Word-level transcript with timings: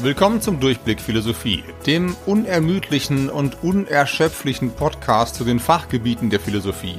Willkommen 0.00 0.40
zum 0.40 0.60
Durchblick 0.60 1.00
Philosophie, 1.00 1.64
dem 1.84 2.14
unermüdlichen 2.24 3.28
und 3.28 3.64
unerschöpflichen 3.64 4.70
Podcast 4.70 5.34
zu 5.34 5.42
den 5.42 5.58
Fachgebieten 5.58 6.30
der 6.30 6.38
Philosophie. 6.38 6.98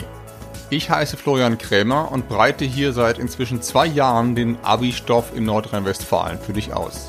Ich 0.70 0.90
heiße 0.90 1.16
Florian 1.16 1.58
Krämer 1.58 2.12
und 2.12 2.28
breite 2.28 2.66
hier 2.66 2.92
seit 2.92 3.18
inzwischen 3.18 3.62
zwei 3.62 3.86
Jahren 3.86 4.36
den 4.36 4.58
Abi-Stoff 4.64 5.34
in 5.34 5.46
Nordrhein-Westfalen 5.46 6.40
für 6.40 6.52
dich 6.52 6.74
aus. 6.74 7.08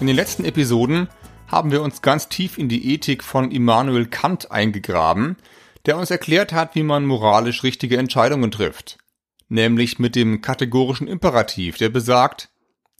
In 0.00 0.06
den 0.06 0.16
letzten 0.16 0.44
Episoden 0.44 1.08
haben 1.46 1.70
wir 1.70 1.80
uns 1.80 2.02
ganz 2.02 2.28
tief 2.28 2.58
in 2.58 2.68
die 2.68 2.92
Ethik 2.92 3.24
von 3.24 3.50
Immanuel 3.50 4.04
Kant 4.04 4.52
eingegraben, 4.52 5.38
der 5.86 5.96
uns 5.96 6.10
erklärt 6.10 6.52
hat, 6.52 6.74
wie 6.74 6.82
man 6.82 7.06
moralisch 7.06 7.62
richtige 7.62 7.96
Entscheidungen 7.96 8.50
trifft. 8.50 8.98
Nämlich 9.48 9.98
mit 9.98 10.14
dem 10.14 10.42
kategorischen 10.42 11.08
Imperativ, 11.08 11.78
der 11.78 11.88
besagt, 11.88 12.50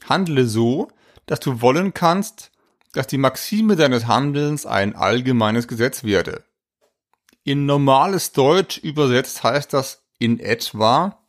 handle 0.07 0.47
so, 0.47 0.87
dass 1.29 1.39
du 1.39 1.61
wollen 1.61 1.93
kannst, 1.93 2.49
dass 2.93 3.05
die 3.05 3.19
Maxime 3.19 3.75
deines 3.75 4.07
Handelns 4.07 4.65
ein 4.65 4.95
allgemeines 4.95 5.67
Gesetz 5.67 6.03
werde. 6.03 6.43
In 7.43 7.67
normales 7.67 8.31
Deutsch 8.31 8.79
übersetzt 8.79 9.43
heißt 9.43 9.71
das 9.71 10.01
in 10.17 10.39
etwa, 10.39 11.19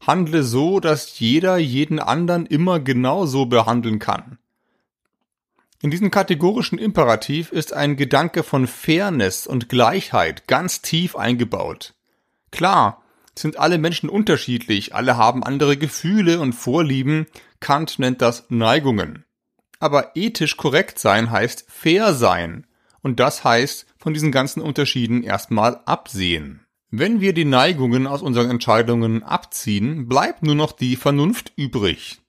handle 0.00 0.42
so, 0.42 0.80
dass 0.80 1.20
jeder 1.20 1.58
jeden 1.58 1.98
anderen 1.98 2.46
immer 2.46 2.80
genauso 2.80 3.44
behandeln 3.44 3.98
kann. 3.98 4.38
In 5.82 5.90
diesem 5.90 6.10
kategorischen 6.10 6.78
Imperativ 6.78 7.52
ist 7.52 7.74
ein 7.74 7.96
Gedanke 7.96 8.42
von 8.42 8.66
Fairness 8.66 9.46
und 9.46 9.68
Gleichheit 9.68 10.48
ganz 10.48 10.80
tief 10.80 11.14
eingebaut. 11.14 11.92
Klar, 12.50 13.02
sind 13.34 13.58
alle 13.58 13.76
Menschen 13.76 14.08
unterschiedlich, 14.08 14.94
alle 14.94 15.18
haben 15.18 15.44
andere 15.44 15.76
Gefühle 15.76 16.40
und 16.40 16.54
Vorlieben, 16.54 17.26
Kant 17.60 17.98
nennt 17.98 18.22
das 18.22 18.46
Neigungen. 18.48 19.25
Aber 19.78 20.16
ethisch 20.16 20.56
korrekt 20.56 20.98
sein 20.98 21.30
heißt 21.30 21.66
fair 21.68 22.14
sein. 22.14 22.66
Und 23.02 23.20
das 23.20 23.44
heißt 23.44 23.86
von 23.98 24.14
diesen 24.14 24.32
ganzen 24.32 24.60
Unterschieden 24.60 25.22
erstmal 25.22 25.80
absehen. 25.84 26.66
Wenn 26.90 27.20
wir 27.20 27.34
die 27.34 27.44
Neigungen 27.44 28.06
aus 28.06 28.22
unseren 28.22 28.50
Entscheidungen 28.50 29.22
abziehen, 29.22 30.08
bleibt 30.08 30.42
nur 30.42 30.54
noch 30.54 30.72
die 30.72 30.96
Vernunft 30.96 31.52
übrig. 31.56 32.20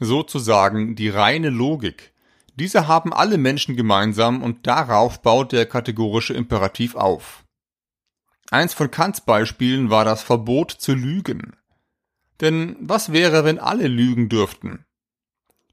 Sozusagen 0.00 0.94
die 0.96 1.08
reine 1.08 1.50
Logik. 1.50 2.12
Diese 2.54 2.88
haben 2.88 3.12
alle 3.12 3.36
Menschen 3.36 3.76
gemeinsam 3.76 4.42
und 4.42 4.66
darauf 4.66 5.20
baut 5.20 5.52
der 5.52 5.66
kategorische 5.66 6.34
Imperativ 6.34 6.96
auf. 6.96 7.44
Eins 8.50 8.74
von 8.74 8.90
Kants 8.90 9.20
Beispielen 9.20 9.90
war 9.90 10.04
das 10.04 10.22
Verbot 10.22 10.70
zu 10.70 10.94
lügen. 10.94 11.56
Denn 12.40 12.76
was 12.80 13.12
wäre, 13.12 13.44
wenn 13.44 13.58
alle 13.58 13.88
lügen 13.88 14.28
dürften? 14.28 14.84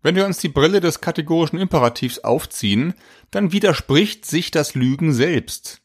Wenn 0.04 0.16
wir 0.16 0.26
uns 0.26 0.38
die 0.38 0.50
Brille 0.50 0.82
des 0.82 1.00
kategorischen 1.00 1.58
Imperativs 1.58 2.20
aufziehen, 2.20 2.94
dann 3.32 3.54
widerspricht 3.54 4.26
sich 4.26 4.52
das 4.52 4.76
Lügen 4.76 5.14
selbst. 5.14 5.82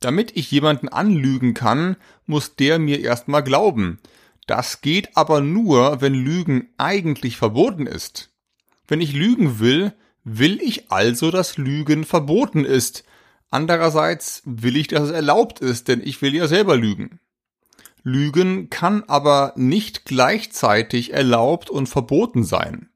Damit 0.00 0.36
ich 0.36 0.50
jemanden 0.50 0.88
anlügen 0.88 1.52
kann, 1.52 1.96
muss 2.24 2.56
der 2.56 2.78
mir 2.78 3.00
erstmal 3.00 3.42
glauben. 3.42 3.98
Das 4.46 4.80
geht 4.80 5.16
aber 5.18 5.42
nur, 5.42 6.00
wenn 6.00 6.14
Lügen 6.14 6.68
eigentlich 6.78 7.36
verboten 7.36 7.86
ist. 7.86 8.30
Wenn 8.86 9.02
ich 9.02 9.12
lügen 9.12 9.58
will, 9.58 9.92
will 10.24 10.62
ich 10.62 10.90
also, 10.90 11.30
dass 11.30 11.58
Lügen 11.58 12.04
verboten 12.04 12.64
ist. 12.64 13.04
Andererseits 13.50 14.42
will 14.46 14.78
ich, 14.78 14.88
dass 14.88 15.04
es 15.04 15.10
erlaubt 15.10 15.60
ist, 15.60 15.88
denn 15.88 16.00
ich 16.02 16.22
will 16.22 16.34
ja 16.34 16.48
selber 16.48 16.76
lügen. 16.76 17.20
Lügen 18.02 18.70
kann 18.70 19.04
aber 19.08 19.52
nicht 19.56 20.06
gleichzeitig 20.06 21.12
erlaubt 21.12 21.68
und 21.68 21.86
verboten 21.86 22.44
sein. 22.44 22.88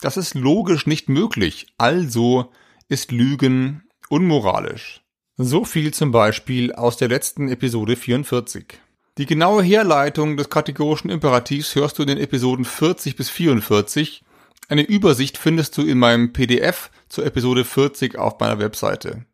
Das 0.00 0.16
ist 0.16 0.34
logisch 0.34 0.86
nicht 0.86 1.08
möglich, 1.08 1.66
also 1.76 2.52
ist 2.88 3.10
Lügen 3.10 3.82
unmoralisch. 4.08 5.02
So 5.36 5.64
viel 5.64 5.92
zum 5.92 6.12
Beispiel 6.12 6.72
aus 6.72 6.96
der 6.96 7.08
letzten 7.08 7.48
Episode 7.48 7.96
44. 7.96 8.80
Die 9.18 9.26
genaue 9.26 9.62
Herleitung 9.62 10.36
des 10.36 10.50
kategorischen 10.50 11.10
Imperativs 11.10 11.74
hörst 11.74 11.98
du 11.98 12.02
in 12.02 12.08
den 12.08 12.18
Episoden 12.18 12.64
40 12.64 13.16
bis 13.16 13.28
44. 13.30 14.22
Eine 14.68 14.82
Übersicht 14.82 15.36
findest 15.36 15.76
du 15.76 15.82
in 15.82 15.98
meinem 15.98 16.32
PDF 16.32 16.90
zur 17.08 17.26
Episode 17.26 17.64
40 17.64 18.16
auf 18.16 18.38
meiner 18.38 18.60
Webseite. 18.60 19.26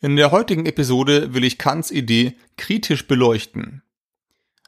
In 0.00 0.16
der 0.16 0.32
heutigen 0.32 0.66
Episode 0.66 1.32
will 1.32 1.44
ich 1.44 1.56
Kants 1.58 1.90
Idee 1.90 2.36
kritisch 2.58 3.06
beleuchten. 3.06 3.82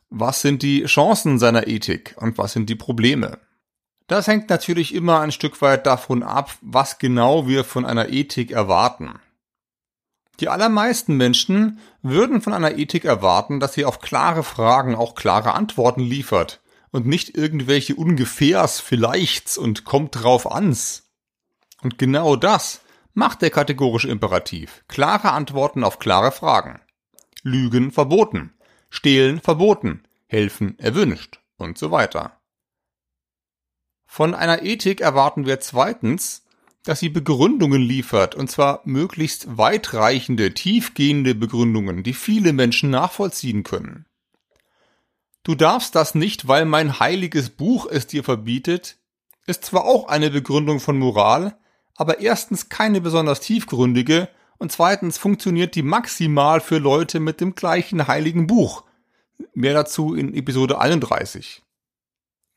Was 0.09 0.41
sind 0.41 0.62
die 0.62 0.85
Chancen 0.85 1.39
seiner 1.39 1.67
Ethik 1.67 2.15
und 2.19 2.39
was 2.39 2.53
sind 2.53 2.71
die 2.71 2.77
Probleme? 2.77 3.39
Das 4.07 4.27
hängt 4.27 4.51
natürlich 4.51 4.95
immer 4.95 5.21
ein 5.21 5.33
Stück 5.33 5.63
weit 5.63 5.87
davon 5.87 6.23
ab, 6.23 6.57
was 6.61 6.99
genau 6.99 7.47
wir 7.47 7.65
von 7.65 7.87
einer 7.87 8.11
Ethik 8.11 8.51
erwarten. 8.51 9.19
Die 10.41 10.49
allermeisten 10.49 11.17
Menschen 11.17 11.79
würden 12.03 12.43
von 12.43 12.53
einer 12.53 12.77
Ethik 12.77 13.05
erwarten, 13.05 13.61
dass 13.61 13.75
sie 13.75 13.85
auf 13.85 14.01
klare 14.01 14.43
Fragen 14.43 14.95
auch 14.95 15.15
klare 15.15 15.55
Antworten 15.55 16.01
liefert 16.01 16.61
und 16.91 17.07
nicht 17.07 17.37
irgendwelche 17.37 17.95
ungefährs 17.95 18.81
vielleichts 18.81 19.57
und 19.57 19.85
kommt 19.85 20.23
drauf 20.23 20.51
ans. 20.51 21.11
Und 21.83 21.99
genau 21.99 22.37
das 22.37 22.83
macht 23.15 23.43
der 23.43 23.51
kategorische 23.51 24.09
Imperativ. 24.09 24.85
Klare 24.89 25.33
Antworten 25.33 25.85
auf 25.85 25.99
klare 25.99 26.33
Fragen. 26.33 26.81
Lügen 27.43 27.93
verboten. 27.93 28.55
Stehlen 28.91 29.41
verboten. 29.41 30.03
Helfen 30.27 30.79
erwünscht. 30.79 31.41
Und 31.57 31.79
so 31.79 31.91
weiter. 31.91 32.41
Von 34.17 34.33
einer 34.33 34.63
Ethik 34.63 35.01
erwarten 35.01 35.45
wir 35.45 35.59
zweitens, 35.59 36.45
dass 36.85 37.01
sie 37.01 37.09
Begründungen 37.09 37.83
liefert, 37.83 38.37
und 38.37 38.49
zwar 38.49 38.81
möglichst 38.85 39.59
weitreichende, 39.59 40.55
tiefgehende 40.55 41.35
Begründungen, 41.35 42.05
die 42.05 42.13
viele 42.13 42.53
Menschen 42.53 42.91
nachvollziehen 42.91 43.65
können. 43.65 44.07
Du 45.43 45.57
darfst 45.57 45.97
das 45.97 46.15
nicht, 46.15 46.47
weil 46.47 46.65
mein 46.65 47.01
heiliges 47.01 47.51
Buch 47.51 47.89
es 47.91 48.07
dir 48.07 48.23
verbietet, 48.23 48.99
ist 49.49 49.65
zwar 49.65 49.85
auch 49.85 50.07
eine 50.07 50.31
Begründung 50.31 50.79
von 50.79 50.97
Moral, 50.97 51.59
aber 51.97 52.21
erstens 52.21 52.69
keine 52.69 53.01
besonders 53.01 53.41
tiefgründige 53.41 54.29
und 54.59 54.71
zweitens 54.71 55.19
funktioniert 55.19 55.75
die 55.75 55.83
maximal 55.83 56.61
für 56.61 56.79
Leute 56.79 57.19
mit 57.19 57.41
dem 57.41 57.57
gleichen 57.57 58.07
heiligen 58.07 58.47
Buch. 58.47 58.85
Mehr 59.55 59.75
dazu 59.75 60.15
in 60.15 60.35
Episode 60.35 60.79
31. 60.79 61.64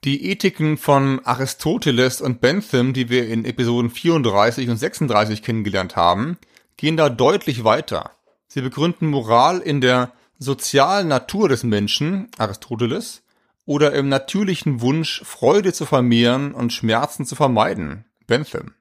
Die 0.04 0.30
Ethiken 0.30 0.78
von 0.78 1.26
Aristoteles 1.26 2.22
und 2.22 2.40
Bentham, 2.40 2.94
die 2.94 3.10
wir 3.10 3.28
in 3.28 3.46
Episoden 3.46 3.90
34 3.90 4.70
und 4.70 4.78
36 4.78 5.42
kennengelernt 5.42 5.96
haben, 5.96 6.38
gehen 6.78 6.98
da 6.98 7.10
deutlich 7.10 7.64
weiter. 7.64 8.12
Sie 8.48 8.62
begründen 8.62 9.08
Moral 9.08 9.60
in 9.60 9.82
der 9.82 10.14
sozialen 10.38 11.08
Natur 11.08 11.50
des 11.50 11.64
Menschen, 11.64 12.30
Aristoteles, 12.38 13.24
oder 13.66 13.94
im 13.94 14.08
natürlichen 14.08 14.82
Wunsch, 14.82 15.22
Freude 15.26 15.74
zu 15.74 15.86
vermehren 15.86 16.54
und 16.54 16.72
Schmerzen 16.72 17.26
zu 17.26 17.36
vermeiden, 17.36 18.06
Bentham. 18.28 18.74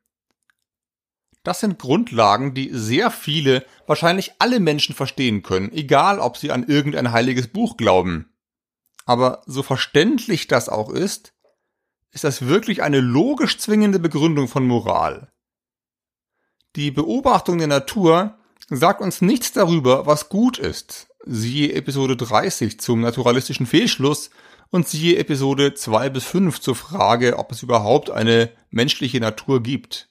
Das 1.43 1.61
sind 1.61 1.79
Grundlagen, 1.79 2.55
die 2.55 2.71
sehr 2.73 3.11
viele, 3.11 3.65
wahrscheinlich 3.87 4.33
alle 4.39 4.61
Menschen 4.61 4.95
verstehen 4.95 5.43
können, 5.43 5.73
egal 5.73 6.19
ob 6.19 6.37
sie 6.37 6.53
an 6.53 6.67
irgendein 6.67 7.13
heiliges 7.13 7.49
Buch 7.49 7.77
glauben. 7.77 8.29
Aber 9.07 9.43
so 9.47 9.63
verständlich 9.63 10.49
das 10.49 10.69
auch 10.69 10.91
ist, 10.91 11.33
ist 12.13 12.25
das 12.25 12.47
wirklich 12.47 12.83
eine 12.83 13.01
logisch 13.01 13.59
zwingende 13.59 13.99
Begründung 13.99 14.49
von 14.49 14.67
Moral. 14.67 15.33
Die 16.75 16.91
Beobachtung 16.91 17.59
der 17.59 17.69
Natur 17.69 18.37
sagt 18.69 19.01
uns 19.01 19.23
nichts 19.23 19.53
darüber, 19.53 20.07
was 20.07 20.29
gut 20.29 20.59
ist. 20.59 21.09
Siehe 21.25 21.73
Episode 21.73 22.17
30 22.17 22.81
zum 22.81 23.01
naturalistischen 23.01 23.67
Fehlschluss 23.67 24.31
und 24.71 24.89
siehe 24.89 25.19
Episode 25.19 25.75
2 25.75 26.11
bis 26.11 26.25
5 26.25 26.61
zur 26.61 26.75
Frage, 26.75 27.39
ob 27.39 27.53
es 27.53 27.63
überhaupt 27.63 28.11
eine 28.11 28.51
menschliche 28.71 29.21
Natur 29.21 29.63
gibt. 29.63 30.11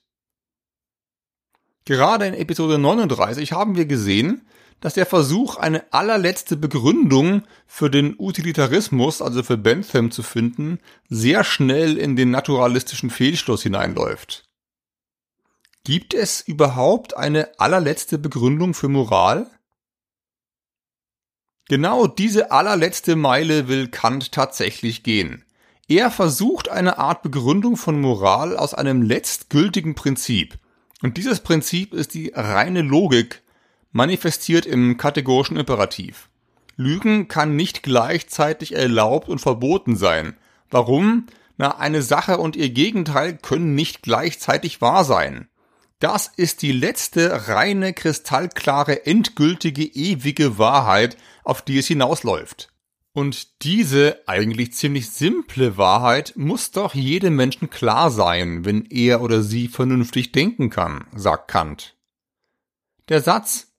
Gerade 1.84 2.26
in 2.26 2.34
Episode 2.34 2.78
39 2.78 3.52
haben 3.52 3.76
wir 3.76 3.86
gesehen, 3.86 4.48
dass 4.80 4.94
der 4.94 5.06
Versuch, 5.06 5.56
eine 5.56 5.92
allerletzte 5.92 6.56
Begründung 6.56 7.42
für 7.66 7.90
den 7.90 8.14
Utilitarismus, 8.18 9.22
also 9.22 9.42
für 9.42 9.56
Bentham 9.56 10.10
zu 10.10 10.22
finden, 10.22 10.78
sehr 11.08 11.44
schnell 11.44 11.96
in 11.96 12.16
den 12.16 12.30
naturalistischen 12.30 13.10
Fehlschluss 13.10 13.62
hineinläuft. 13.62 14.44
Gibt 15.84 16.14
es 16.14 16.40
überhaupt 16.40 17.16
eine 17.16 17.58
allerletzte 17.58 18.18
Begründung 18.18 18.74
für 18.74 18.88
Moral? 18.88 19.48
Genau 21.68 22.06
diese 22.06 22.50
allerletzte 22.50 23.16
Meile 23.16 23.68
will 23.68 23.88
Kant 23.88 24.32
tatsächlich 24.32 25.02
gehen. 25.02 25.44
Er 25.88 26.10
versucht 26.10 26.68
eine 26.68 26.98
Art 26.98 27.22
Begründung 27.22 27.76
von 27.76 28.00
Moral 28.00 28.56
aus 28.56 28.74
einem 28.74 29.02
letztgültigen 29.02 29.94
Prinzip. 29.94 30.58
Und 31.02 31.16
dieses 31.16 31.40
Prinzip 31.40 31.94
ist 31.94 32.14
die 32.14 32.32
reine 32.34 32.82
Logik, 32.82 33.42
manifestiert 33.92 34.66
im 34.66 34.96
kategorischen 34.96 35.56
Imperativ. 35.56 36.28
Lügen 36.76 37.28
kann 37.28 37.56
nicht 37.56 37.82
gleichzeitig 37.82 38.74
erlaubt 38.74 39.28
und 39.28 39.40
verboten 39.40 39.96
sein. 39.96 40.36
Warum? 40.70 41.26
Na, 41.56 41.78
eine 41.78 42.02
Sache 42.02 42.38
und 42.38 42.54
ihr 42.54 42.68
Gegenteil 42.68 43.38
können 43.38 43.74
nicht 43.74 44.02
gleichzeitig 44.02 44.80
wahr 44.80 45.04
sein. 45.04 45.48
Das 45.98 46.26
ist 46.36 46.60
die 46.60 46.72
letzte 46.72 47.48
reine, 47.48 47.94
kristallklare, 47.94 49.06
endgültige, 49.06 49.82
ewige 49.82 50.58
Wahrheit, 50.58 51.16
auf 51.42 51.62
die 51.62 51.78
es 51.78 51.86
hinausläuft. 51.86 52.70
Und 53.14 53.62
diese 53.64 54.20
eigentlich 54.26 54.74
ziemlich 54.74 55.08
simple 55.08 55.78
Wahrheit 55.78 56.34
muss 56.36 56.70
doch 56.70 56.94
jedem 56.94 57.34
Menschen 57.34 57.70
klar 57.70 58.10
sein, 58.10 58.66
wenn 58.66 58.84
er 58.90 59.22
oder 59.22 59.42
sie 59.42 59.68
vernünftig 59.68 60.32
denken 60.32 60.68
kann, 60.68 61.06
sagt 61.14 61.48
Kant. 61.48 61.96
Der 63.08 63.22
Satz 63.22 63.72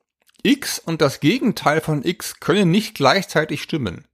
x 0.47 0.79
und 0.79 1.01
das 1.01 1.19
Gegenteil 1.19 1.81
von 1.81 2.05
x 2.05 2.39
können 2.39 2.71
nicht 2.71 2.95
gleichzeitig 2.95 3.61
stimmen. 3.61 4.05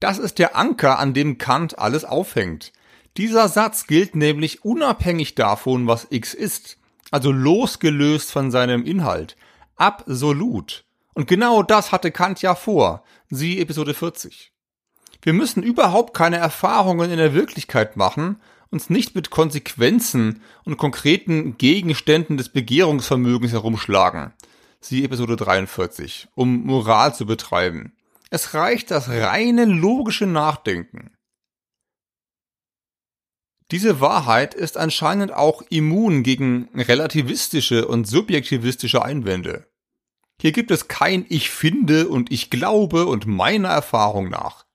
Das 0.00 0.18
ist 0.18 0.38
der 0.38 0.56
Anker, 0.56 0.98
an 0.98 1.12
dem 1.12 1.36
Kant 1.36 1.78
alles 1.78 2.06
aufhängt. 2.06 2.72
Dieser 3.18 3.46
Satz 3.48 3.86
gilt 3.86 4.16
nämlich 4.16 4.64
unabhängig 4.64 5.34
davon, 5.34 5.86
was 5.86 6.06
x 6.08 6.32
ist, 6.32 6.78
also 7.10 7.30
losgelöst 7.30 8.32
von 8.32 8.50
seinem 8.50 8.84
Inhalt, 8.84 9.36
absolut. 9.76 10.84
Und 11.12 11.28
genau 11.28 11.62
das 11.62 11.92
hatte 11.92 12.10
Kant 12.10 12.40
ja 12.40 12.54
vor, 12.54 13.04
sie 13.28 13.60
Episode 13.60 13.92
40. 13.92 14.50
Wir 15.20 15.34
müssen 15.34 15.62
überhaupt 15.62 16.14
keine 16.14 16.38
Erfahrungen 16.38 17.10
in 17.10 17.18
der 17.18 17.34
Wirklichkeit 17.34 17.98
machen, 17.98 18.40
uns 18.70 18.88
nicht 18.88 19.14
mit 19.14 19.28
Konsequenzen 19.28 20.40
und 20.64 20.78
konkreten 20.78 21.58
Gegenständen 21.58 22.38
des 22.38 22.48
Begehrungsvermögens 22.48 23.52
herumschlagen. 23.52 24.32
Sie 24.84 25.04
Episode 25.04 25.36
43, 25.36 26.28
um 26.34 26.64
Moral 26.64 27.14
zu 27.14 27.24
betreiben. 27.24 27.92
Es 28.30 28.54
reicht 28.54 28.90
das 28.90 29.08
reine 29.08 29.64
logische 29.64 30.26
Nachdenken. 30.26 31.12
Diese 33.70 34.00
Wahrheit 34.00 34.54
ist 34.54 34.76
anscheinend 34.76 35.32
auch 35.32 35.62
immun 35.70 36.22
gegen 36.22 36.68
relativistische 36.74 37.86
und 37.86 38.06
subjektivistische 38.06 39.02
Einwände. 39.02 39.66
Hier 40.40 40.52
gibt 40.52 40.70
es 40.70 40.88
kein 40.88 41.24
Ich 41.28 41.50
finde 41.50 42.08
und 42.08 42.32
ich 42.32 42.50
glaube 42.50 43.06
und 43.06 43.26
meiner 43.26 43.68
Erfahrung 43.68 44.28
nach. 44.28 44.66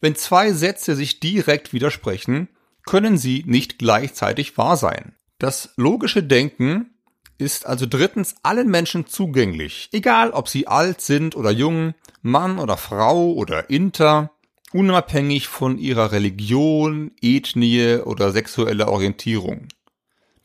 Wenn 0.00 0.14
zwei 0.14 0.52
Sätze 0.52 0.94
sich 0.94 1.18
direkt 1.18 1.72
widersprechen, 1.72 2.48
können 2.84 3.16
sie 3.16 3.42
nicht 3.46 3.78
gleichzeitig 3.78 4.58
wahr 4.58 4.76
sein. 4.76 5.14
Das 5.38 5.72
logische 5.76 6.22
Denken 6.22 6.95
ist 7.38 7.66
also 7.66 7.86
drittens 7.86 8.34
allen 8.42 8.68
Menschen 8.68 9.06
zugänglich, 9.06 9.88
egal 9.92 10.30
ob 10.30 10.48
sie 10.48 10.66
alt 10.66 11.00
sind 11.00 11.36
oder 11.36 11.50
jung, 11.50 11.94
Mann 12.22 12.58
oder 12.58 12.76
Frau 12.76 13.32
oder 13.32 13.70
Inter, 13.70 14.30
unabhängig 14.72 15.48
von 15.48 15.78
ihrer 15.78 16.12
Religion, 16.12 17.12
Ethnie 17.20 17.96
oder 17.96 18.32
sexueller 18.32 18.88
Orientierung. 18.88 19.68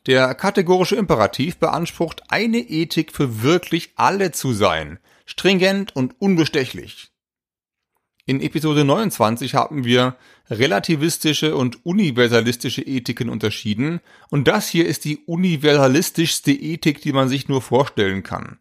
Der 0.06 0.34
kategorische 0.34 0.96
Imperativ 0.96 1.58
beansprucht 1.58 2.24
eine 2.28 2.58
Ethik 2.58 3.12
für 3.12 3.42
wirklich 3.42 3.92
alle 3.94 4.32
zu 4.32 4.52
sein, 4.52 4.98
stringent 5.26 5.94
und 5.94 6.20
unbestechlich. 6.20 7.11
In 8.24 8.40
Episode 8.40 8.84
29 8.84 9.54
haben 9.54 9.84
wir 9.84 10.16
relativistische 10.48 11.56
und 11.56 11.84
universalistische 11.84 12.82
Ethiken 12.82 13.28
unterschieden 13.28 14.00
und 14.30 14.46
das 14.46 14.68
hier 14.68 14.86
ist 14.86 15.04
die 15.04 15.18
universalistischste 15.26 16.52
Ethik, 16.52 17.00
die 17.00 17.12
man 17.12 17.28
sich 17.28 17.48
nur 17.48 17.62
vorstellen 17.62 18.22
kann. 18.22 18.58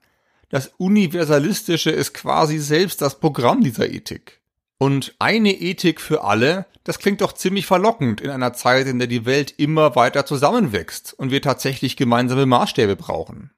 Das 0.49 0.71
Universalistische 0.77 1.91
ist 1.91 2.13
quasi 2.13 2.57
selbst 2.57 3.01
das 3.01 3.19
Programm 3.19 3.63
dieser 3.63 3.89
Ethik. 3.89 4.41
Und 4.79 5.13
eine 5.19 5.53
Ethik 5.53 6.01
für 6.01 6.23
alle, 6.23 6.65
das 6.83 6.97
klingt 6.97 7.21
doch 7.21 7.33
ziemlich 7.33 7.67
verlockend 7.67 8.19
in 8.19 8.31
einer 8.31 8.53
Zeit, 8.53 8.87
in 8.87 8.97
der 8.97 9.07
die 9.07 9.25
Welt 9.27 9.53
immer 9.57 9.95
weiter 9.95 10.25
zusammenwächst 10.25 11.13
und 11.13 11.29
wir 11.29 11.43
tatsächlich 11.43 11.97
gemeinsame 11.97 12.47
Maßstäbe 12.47 12.95
brauchen. 12.95 13.51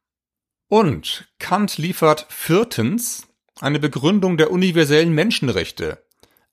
Und 0.67 1.31
Kant 1.39 1.77
liefert 1.77 2.25
viertens 2.29 3.25
eine 3.63 3.79
Begründung 3.79 4.37
der 4.37 4.51
universellen 4.51 5.13
Menschenrechte, 5.13 6.03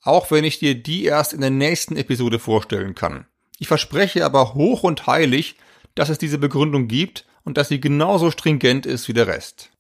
auch 0.03 0.31
wenn 0.31 0.45
ich 0.45 0.61
dir 0.61 0.75
die 0.75 1.05
erst 1.05 1.33
in 1.33 1.41
der 1.41 1.51
nächsten 1.51 1.97
Episode 1.97 2.39
vorstellen 2.39 2.95
kann. 2.95 3.27
Ich 3.59 3.69
verspreche 3.69 4.25
aber 4.25 4.55
hoch 4.55 4.85
und 4.85 5.07
heilig, 5.07 5.57
dass 5.95 6.09
es 6.09 6.19
diese 6.19 6.39
Begründung 6.39 6.89
gibt 6.89 7.27
und 7.45 7.59
dass 7.59 7.69
sie 7.69 7.81
genauso 7.81 8.31
stringent 8.31 8.87
ist 8.87 9.09
wie 9.09 9.13
der 9.13 9.27
Rest. 9.27 9.71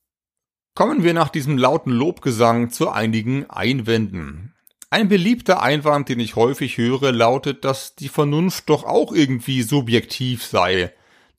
Kommen 0.75 1.05
wir 1.05 1.15
nach 1.15 1.29
diesem 1.29 1.56
lauten 1.56 1.93
Lobgesang 1.93 2.71
zu 2.71 2.91
einigen 2.91 3.49
Einwänden. 3.49 4.55
Ein 4.91 5.09
beliebter 5.09 5.62
Einwand, 5.62 6.09
den 6.09 6.19
ich 6.19 6.35
häufig 6.35 6.79
höre, 6.79 7.12
lautet, 7.12 7.65
dass 7.65 7.94
die 7.94 8.09
Vernunft 8.09 8.69
doch 8.69 8.82
auch 8.82 9.12
irgendwie 9.12 9.62
subjektiv 9.62 10.44
sei. 10.44 10.93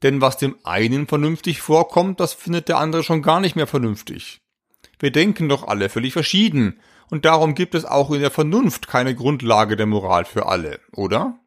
Denn 0.03 0.21
was 0.21 0.37
dem 0.37 0.55
einen 0.63 1.05
vernünftig 1.05 1.61
vorkommt, 1.61 2.21
das 2.21 2.33
findet 2.33 2.69
der 2.69 2.77
andere 2.77 3.03
schon 3.03 3.21
gar 3.21 3.41
nicht 3.41 3.57
mehr 3.57 3.67
vernünftig. 3.67 4.41
Wir 5.01 5.11
denken 5.11 5.49
doch 5.49 5.67
alle 5.67 5.89
völlig 5.89 6.13
verschieden, 6.13 6.79
und 7.09 7.25
darum 7.25 7.55
gibt 7.55 7.73
es 7.73 7.85
auch 7.85 8.11
in 8.11 8.21
der 8.21 8.29
Vernunft 8.29 8.87
keine 8.87 9.15
Grundlage 9.15 9.75
der 9.75 9.87
Moral 9.87 10.25
für 10.25 10.45
alle, 10.45 10.79
oder? 10.93 11.39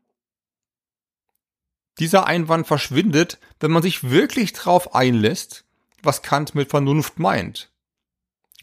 Dieser 2.00 2.26
Einwand 2.26 2.66
verschwindet, 2.66 3.38
wenn 3.60 3.70
man 3.70 3.82
sich 3.82 4.10
wirklich 4.10 4.52
drauf 4.54 4.96
einlässt, 4.96 5.64
was 6.02 6.22
Kant 6.22 6.56
mit 6.56 6.68
Vernunft 6.68 7.20
meint. 7.20 7.70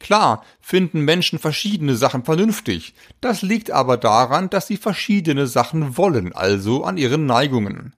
Klar 0.01 0.43
finden 0.59 1.01
Menschen 1.01 1.39
verschiedene 1.39 1.95
Sachen 1.95 2.25
vernünftig, 2.25 2.93
das 3.21 3.43
liegt 3.43 3.71
aber 3.71 3.95
daran, 3.95 4.49
dass 4.49 4.67
sie 4.67 4.77
verschiedene 4.77 5.47
Sachen 5.47 5.95
wollen, 5.95 6.33
also 6.33 6.83
an 6.83 6.97
ihren 6.97 7.25
Neigungen. 7.25 7.95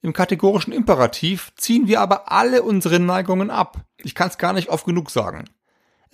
Im 0.00 0.14
kategorischen 0.14 0.72
Imperativ 0.72 1.52
ziehen 1.56 1.86
wir 1.86 2.00
aber 2.00 2.32
alle 2.32 2.62
unsere 2.62 2.98
Neigungen 2.98 3.50
ab. 3.50 3.84
Ich 3.98 4.14
kann 4.14 4.28
es 4.28 4.38
gar 4.38 4.54
nicht 4.54 4.70
oft 4.70 4.86
genug 4.86 5.10
sagen. 5.10 5.44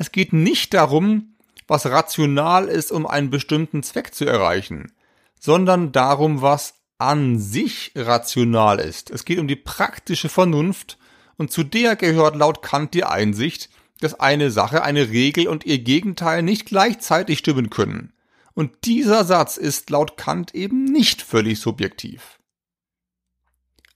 Es 0.01 0.13
geht 0.13 0.33
nicht 0.33 0.73
darum, 0.73 1.35
was 1.67 1.85
rational 1.85 2.69
ist, 2.69 2.91
um 2.91 3.07
einen 3.07 3.29
bestimmten 3.29 3.83
Zweck 3.83 4.15
zu 4.15 4.25
erreichen, 4.25 4.93
sondern 5.39 5.93
darum, 5.93 6.41
was 6.41 6.73
an 6.97 7.39
sich 7.39 7.93
rational 7.95 8.79
ist. 8.79 9.11
Es 9.11 9.27
geht 9.27 9.39
um 9.39 9.47
die 9.47 9.57
praktische 9.57 10.31
Vernunft 10.31 10.97
und 11.37 11.53
zu 11.53 11.65
der 11.65 11.97
gehört 11.97 12.35
laut 12.35 12.63
Kant 12.63 12.95
die 12.95 13.05
Einsicht, 13.05 13.69
dass 14.01 14.19
eine 14.19 14.51
Sache, 14.51 14.85
eine 14.85 15.11
Regel 15.11 15.49
und 15.49 15.67
ihr 15.67 15.81
Gegenteil 15.81 16.43
nicht 16.43 16.65
gleichzeitig 16.65 17.41
stimmen 17.41 17.69
können. 17.69 18.15
Und 18.55 18.87
dieser 18.87 19.27
Satz 19.27 19.59
ist 19.59 19.91
laut 19.91 20.17
Kant 20.17 20.55
eben 20.55 20.85
nicht 20.85 21.21
völlig 21.21 21.61
subjektiv. 21.61 22.39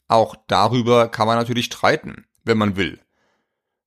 Auch 0.06 0.36
darüber 0.48 1.08
kann 1.08 1.26
man 1.26 1.38
natürlich 1.38 1.64
streiten, 1.64 2.26
wenn 2.44 2.58
man 2.58 2.76
will. 2.76 3.00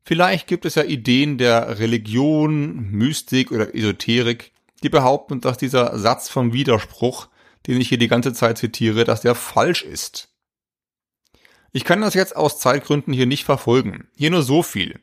Vielleicht 0.08 0.48
gibt 0.48 0.64
es 0.64 0.76
ja 0.76 0.86
Ideen 0.86 1.38
der 1.38 1.80
Religion, 1.80 2.92
Mystik 2.92 3.52
oder 3.52 3.76
Esoterik, 3.76 4.54
die 4.82 4.88
behaupten, 4.88 5.42
dass 5.42 5.58
dieser 5.58 6.00
Satz 6.00 6.30
vom 6.30 6.54
Widerspruch, 6.54 7.28
den 7.68 7.82
ich 7.82 7.90
hier 7.90 7.98
die 7.98 8.08
ganze 8.08 8.32
Zeit 8.32 8.58
zitiere, 8.58 9.04
dass 9.04 9.20
der 9.20 9.36
falsch 9.36 9.84
ist. 9.84 10.30
Ich 11.74 11.84
kann 11.84 12.00
das 12.00 12.14
jetzt 12.14 12.38
aus 12.38 12.58
Zeitgründen 12.58 13.14
hier 13.14 13.26
nicht 13.26 13.44
verfolgen. 13.44 14.08
Hier 14.16 14.32
nur 14.32 14.44
so 14.44 14.64
viel. 14.64 15.02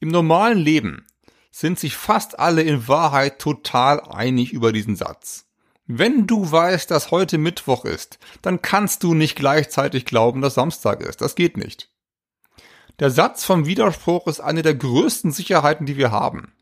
Im 0.00 0.08
normalen 0.08 0.58
Leben 0.58 1.06
sind 1.50 1.78
sich 1.78 1.96
fast 1.96 2.38
alle 2.38 2.60
in 2.60 2.86
Wahrheit 2.88 3.38
total 3.38 4.02
einig 4.02 4.52
über 4.52 4.70
diesen 4.70 4.96
Satz. 4.96 5.46
Wenn 5.86 6.26
du 6.26 6.52
weißt, 6.52 6.90
dass 6.90 7.10
heute 7.10 7.38
Mittwoch 7.38 7.86
ist, 7.86 8.18
dann 8.42 8.60
kannst 8.60 9.02
du 9.02 9.14
nicht 9.14 9.34
gleichzeitig 9.34 10.04
glauben, 10.04 10.42
dass 10.42 10.52
Samstag 10.52 11.00
ist. 11.00 11.22
Das 11.22 11.36
geht 11.36 11.56
nicht. 11.56 11.91
Der 12.98 13.10
Satz 13.10 13.44
vom 13.44 13.66
Widerspruch 13.66 14.26
ist 14.26 14.40
eine 14.40 14.62
der 14.62 14.74
größten 14.74 15.32
Sicherheiten, 15.32 15.86
die 15.86 15.96
wir 15.96 16.10
haben. 16.10 16.52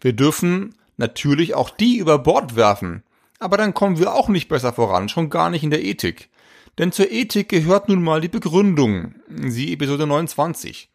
Wir 0.00 0.12
dürfen 0.12 0.74
natürlich 0.96 1.54
auch 1.54 1.70
die 1.70 1.98
über 1.98 2.18
Bord 2.18 2.56
werfen, 2.56 3.02
aber 3.38 3.56
dann 3.56 3.74
kommen 3.74 3.98
wir 3.98 4.14
auch 4.14 4.28
nicht 4.28 4.48
besser 4.48 4.72
voran, 4.72 5.08
schon 5.08 5.30
gar 5.30 5.50
nicht 5.50 5.64
in 5.64 5.70
der 5.70 5.84
Ethik. 5.84 6.28
Denn 6.78 6.92
zur 6.92 7.10
Ethik 7.10 7.48
gehört 7.48 7.88
nun 7.88 8.02
mal 8.02 8.20
die 8.20 8.28
Begründung, 8.28 9.14
sie 9.28 9.72
Episode 9.72 10.06
29. 10.06 10.90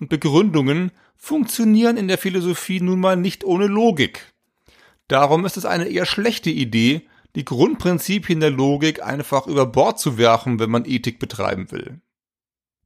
Und 0.00 0.08
Begründungen 0.08 0.92
funktionieren 1.16 1.96
in 1.96 2.08
der 2.08 2.18
Philosophie 2.18 2.80
nun 2.80 3.00
mal 3.00 3.16
nicht 3.16 3.44
ohne 3.44 3.66
Logik. 3.66 4.32
Darum 5.08 5.44
ist 5.44 5.56
es 5.56 5.64
eine 5.64 5.88
eher 5.88 6.06
schlechte 6.06 6.50
Idee, 6.50 7.06
die 7.34 7.44
Grundprinzipien 7.44 8.40
der 8.40 8.50
Logik 8.50 9.02
einfach 9.02 9.46
über 9.46 9.66
Bord 9.66 9.98
zu 9.98 10.18
werfen, 10.18 10.58
wenn 10.58 10.70
man 10.70 10.84
Ethik 10.84 11.18
betreiben 11.18 11.70
will. 11.70 12.00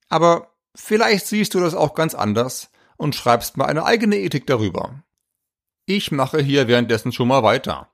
Aber 0.08 0.51
Vielleicht 0.74 1.26
siehst 1.26 1.54
du 1.54 1.60
das 1.60 1.74
auch 1.74 1.94
ganz 1.94 2.14
anders 2.14 2.70
und 2.96 3.14
schreibst 3.14 3.56
mal 3.56 3.66
eine 3.66 3.84
eigene 3.84 4.16
Ethik 4.16 4.46
darüber. 4.46 5.02
Ich 5.86 6.12
mache 6.12 6.40
hier 6.40 6.68
währenddessen 6.68 7.12
schon 7.12 7.28
mal 7.28 7.42
weiter. 7.42 7.88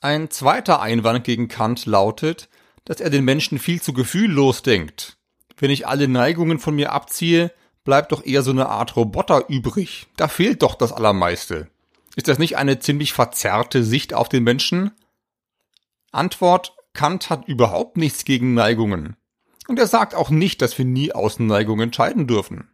Ein 0.00 0.30
zweiter 0.30 0.80
Einwand 0.80 1.24
gegen 1.24 1.48
Kant 1.48 1.86
lautet, 1.86 2.48
dass 2.84 3.00
er 3.00 3.10
den 3.10 3.24
Menschen 3.24 3.58
viel 3.58 3.82
zu 3.82 3.92
gefühllos 3.92 4.62
denkt. 4.62 5.18
Wenn 5.56 5.70
ich 5.70 5.86
alle 5.86 6.08
Neigungen 6.08 6.58
von 6.58 6.76
mir 6.76 6.92
abziehe, 6.92 7.52
bleibt 7.84 8.12
doch 8.12 8.24
eher 8.24 8.42
so 8.42 8.52
eine 8.52 8.68
Art 8.68 8.96
Roboter 8.96 9.48
übrig. 9.48 10.06
Da 10.16 10.28
fehlt 10.28 10.62
doch 10.62 10.76
das 10.76 10.92
Allermeiste. 10.92 11.68
Ist 12.14 12.28
das 12.28 12.38
nicht 12.38 12.56
eine 12.56 12.78
ziemlich 12.78 13.12
verzerrte 13.12 13.82
Sicht 13.82 14.14
auf 14.14 14.28
den 14.28 14.44
Menschen? 14.44 14.92
Antwort, 16.12 16.76
Kant 16.92 17.28
hat 17.30 17.48
überhaupt 17.48 17.96
nichts 17.96 18.24
gegen 18.24 18.54
Neigungen. 18.54 19.16
Und 19.68 19.78
er 19.78 19.86
sagt 19.86 20.14
auch 20.14 20.30
nicht, 20.30 20.62
dass 20.62 20.76
wir 20.78 20.84
nie 20.84 21.12
Außenneigung 21.12 21.78
entscheiden 21.80 22.26
dürfen. 22.26 22.68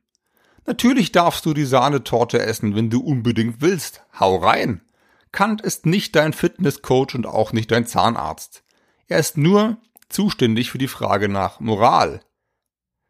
Natürlich 0.65 1.13
darfst 1.13 1.45
du 1.45 1.53
die 1.53 1.67
Sahnetorte 1.67 2.41
essen, 2.41 2.75
wenn 2.75 2.89
du 2.89 3.01
unbedingt 3.01 3.61
willst. 3.61 4.03
Hau 4.19 4.37
rein. 4.37 4.81
Kant 5.33 5.61
ist 5.61 5.85
nicht 5.85 6.17
dein 6.17 6.33
Fitnesscoach 6.33 7.15
und 7.15 7.27
auch 7.27 7.53
nicht 7.53 7.71
dein 7.71 7.87
Zahnarzt. 7.87 8.63
Er 9.09 9.19
ist 9.19 9.37
nur 9.37 9.77
zuständig 10.09 10.71
für 10.71 10.79
die 10.79 10.89
Frage 10.89 11.29
nach 11.29 11.61
Moral. 11.61 12.21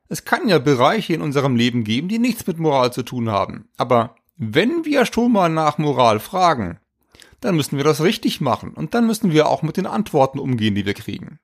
Es 0.09 0.25
kann 0.25 0.49
ja 0.49 0.59
Bereiche 0.59 1.13
in 1.13 1.21
unserem 1.21 1.55
Leben 1.55 1.85
geben, 1.85 2.09
die 2.09 2.19
nichts 2.19 2.47
mit 2.47 2.59
Moral 2.59 2.93
zu 2.93 3.03
tun 3.03 3.31
haben. 3.31 3.69
Aber 3.77 4.17
wenn 4.37 4.85
wir 4.87 5.05
schon 5.07 5.33
mal 5.33 5.51
nach 5.51 5.77
Moral 5.77 6.21
fragen, 6.21 6.81
dann 7.41 7.57
müssen 7.57 7.77
wir 7.77 7.85
das 7.85 8.01
richtig 8.01 8.41
machen 8.41 8.73
und 8.73 8.95
dann 8.95 9.07
müssen 9.07 9.31
wir 9.31 9.49
auch 9.49 9.63
mit 9.63 9.77
den 9.77 9.87
Antworten 9.87 10.39
umgehen, 10.39 10.75
die 10.75 10.87
wir 10.87 10.95
kriegen. 10.95 11.39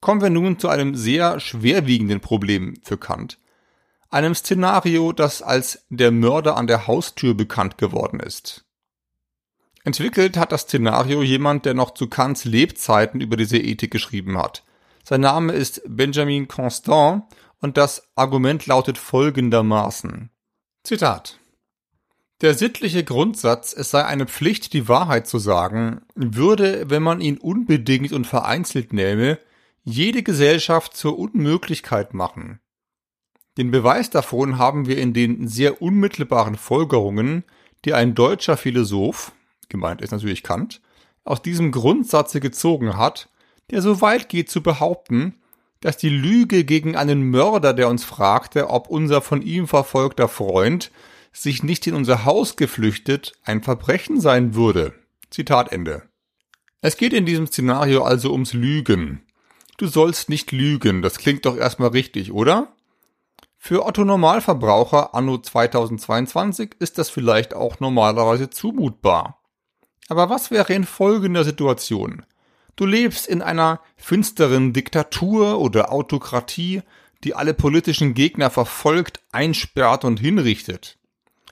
Kommen 0.00 0.20
wir 0.20 0.30
nun 0.30 0.58
zu 0.58 0.68
einem 0.68 0.94
sehr 0.94 1.40
schwerwiegenden 1.40 2.20
Problem 2.20 2.74
für 2.82 2.98
Kant. 2.98 3.38
Einem 4.10 4.34
Szenario, 4.34 5.12
das 5.12 5.42
als 5.42 5.84
der 5.90 6.12
Mörder 6.12 6.56
an 6.56 6.66
der 6.66 6.86
Haustür 6.86 7.34
bekannt 7.34 7.78
geworden 7.78 8.20
ist. 8.20 8.64
Entwickelt 9.84 10.36
hat 10.36 10.52
das 10.52 10.62
Szenario 10.62 11.22
jemand, 11.22 11.64
der 11.64 11.74
noch 11.74 11.92
zu 11.92 12.08
Kants 12.08 12.44
Lebzeiten 12.44 13.20
über 13.20 13.36
diese 13.36 13.58
Ethik 13.58 13.90
geschrieben 13.90 14.38
hat. 14.38 14.64
Sein 15.04 15.20
Name 15.22 15.52
ist 15.52 15.82
Benjamin 15.86 16.48
Constant 16.48 17.24
und 17.60 17.76
das 17.76 18.08
Argument 18.14 18.66
lautet 18.66 18.98
folgendermaßen. 18.98 20.30
Zitat. 20.84 21.38
Der 22.40 22.54
sittliche 22.54 23.02
Grundsatz, 23.02 23.72
es 23.72 23.90
sei 23.90 24.04
eine 24.04 24.26
Pflicht, 24.26 24.72
die 24.72 24.88
Wahrheit 24.88 25.26
zu 25.26 25.38
sagen, 25.38 26.02
würde, 26.14 26.88
wenn 26.88 27.02
man 27.02 27.20
ihn 27.20 27.38
unbedingt 27.38 28.12
und 28.12 28.26
vereinzelt 28.26 28.92
nähme, 28.92 29.38
jede 29.88 30.22
Gesellschaft 30.22 30.96
zur 30.96 31.18
Unmöglichkeit 31.18 32.14
machen. 32.14 32.60
Den 33.56 33.70
Beweis 33.70 34.10
davon 34.10 34.58
haben 34.58 34.86
wir 34.86 34.98
in 34.98 35.12
den 35.12 35.48
sehr 35.48 35.82
unmittelbaren 35.82 36.56
Folgerungen, 36.56 37.44
die 37.84 37.94
ein 37.94 38.14
deutscher 38.14 38.56
Philosoph, 38.56 39.32
gemeint 39.68 40.00
ist 40.00 40.12
natürlich 40.12 40.42
Kant, 40.42 40.80
aus 41.24 41.42
diesem 41.42 41.72
Grundsatze 41.72 42.40
gezogen 42.40 42.96
hat, 42.96 43.28
der 43.70 43.82
so 43.82 44.00
weit 44.00 44.28
geht 44.28 44.50
zu 44.50 44.62
behaupten, 44.62 45.34
dass 45.80 45.96
die 45.96 46.08
Lüge 46.08 46.64
gegen 46.64 46.96
einen 46.96 47.22
Mörder, 47.30 47.72
der 47.72 47.88
uns 47.88 48.04
fragte, 48.04 48.70
ob 48.70 48.88
unser 48.88 49.20
von 49.20 49.42
ihm 49.42 49.66
verfolgter 49.66 50.28
Freund 50.28 50.90
sich 51.32 51.62
nicht 51.62 51.86
in 51.86 51.94
unser 51.94 52.24
Haus 52.24 52.56
geflüchtet, 52.56 53.32
ein 53.44 53.62
Verbrechen 53.62 54.20
sein 54.20 54.54
würde. 54.54 54.94
Zitat 55.30 55.72
Ende. 55.72 56.02
Es 56.80 56.96
geht 56.96 57.12
in 57.12 57.26
diesem 57.26 57.46
Szenario 57.46 58.02
also 58.02 58.32
ums 58.32 58.52
Lügen. 58.52 59.22
Du 59.78 59.86
sollst 59.86 60.28
nicht 60.28 60.50
lügen, 60.50 61.02
das 61.02 61.18
klingt 61.18 61.46
doch 61.46 61.56
erstmal 61.56 61.90
richtig, 61.90 62.32
oder? 62.32 62.74
Für 63.56 63.86
Otto 63.86 64.04
Normalverbraucher 64.04 65.14
anno 65.14 65.38
2022 65.38 66.74
ist 66.80 66.98
das 66.98 67.10
vielleicht 67.10 67.54
auch 67.54 67.78
normalerweise 67.78 68.50
zumutbar. 68.50 69.40
Aber 70.08 70.30
was 70.30 70.50
wäre 70.50 70.72
in 70.72 70.82
folgender 70.82 71.44
Situation? 71.44 72.24
Du 72.74 72.86
lebst 72.86 73.28
in 73.28 73.40
einer 73.40 73.80
finsteren 73.96 74.72
Diktatur 74.72 75.60
oder 75.60 75.92
Autokratie, 75.92 76.82
die 77.22 77.36
alle 77.36 77.54
politischen 77.54 78.14
Gegner 78.14 78.50
verfolgt, 78.50 79.20
einsperrt 79.30 80.04
und 80.04 80.18
hinrichtet. 80.18 80.98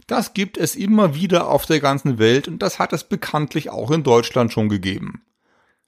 Das 0.08 0.34
gibt 0.34 0.58
es 0.58 0.74
immer 0.74 1.14
wieder 1.14 1.48
auf 1.48 1.64
der 1.64 1.78
ganzen 1.78 2.18
Welt 2.18 2.48
und 2.48 2.60
das 2.60 2.80
hat 2.80 2.92
es 2.92 3.04
bekanntlich 3.04 3.70
auch 3.70 3.92
in 3.92 4.02
Deutschland 4.02 4.52
schon 4.52 4.68
gegeben. 4.68 5.22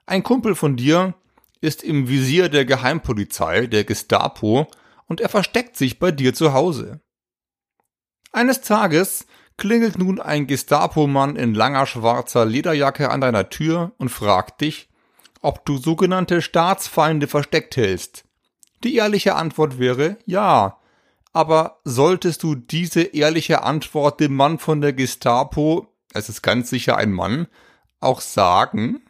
Ein 0.06 0.22
Kumpel 0.22 0.54
von 0.54 0.76
dir 0.76 1.14
ist 1.60 1.82
im 1.82 2.08
Visier 2.08 2.48
der 2.48 2.64
Geheimpolizei, 2.64 3.66
der 3.66 3.84
Gestapo, 3.84 4.68
und 5.06 5.20
er 5.20 5.28
versteckt 5.28 5.76
sich 5.76 5.98
bei 5.98 6.10
dir 6.10 6.34
zu 6.34 6.52
Hause. 6.52 7.00
Eines 8.32 8.60
Tages 8.60 9.26
klingelt 9.56 9.98
nun 9.98 10.20
ein 10.20 10.46
Gestapo-Mann 10.46 11.36
in 11.36 11.54
langer 11.54 11.86
schwarzer 11.86 12.44
Lederjacke 12.44 13.10
an 13.10 13.20
deiner 13.20 13.48
Tür 13.48 13.92
und 13.98 14.10
fragt 14.10 14.60
dich, 14.60 14.88
ob 15.40 15.64
du 15.64 15.78
sogenannte 15.78 16.42
Staatsfeinde 16.42 17.26
versteckt 17.26 17.76
hältst. 17.76 18.24
Die 18.84 18.96
ehrliche 18.96 19.34
Antwort 19.34 19.78
wäre 19.78 20.16
ja. 20.24 20.78
Aber 21.32 21.80
solltest 21.84 22.42
du 22.42 22.54
diese 22.54 23.02
ehrliche 23.02 23.62
Antwort 23.62 24.20
dem 24.20 24.34
Mann 24.34 24.58
von 24.58 24.80
der 24.80 24.92
Gestapo, 24.92 25.88
es 26.14 26.28
ist 26.28 26.42
ganz 26.42 26.70
sicher 26.70 26.96
ein 26.96 27.12
Mann, 27.12 27.48
auch 28.00 28.20
sagen? 28.20 29.02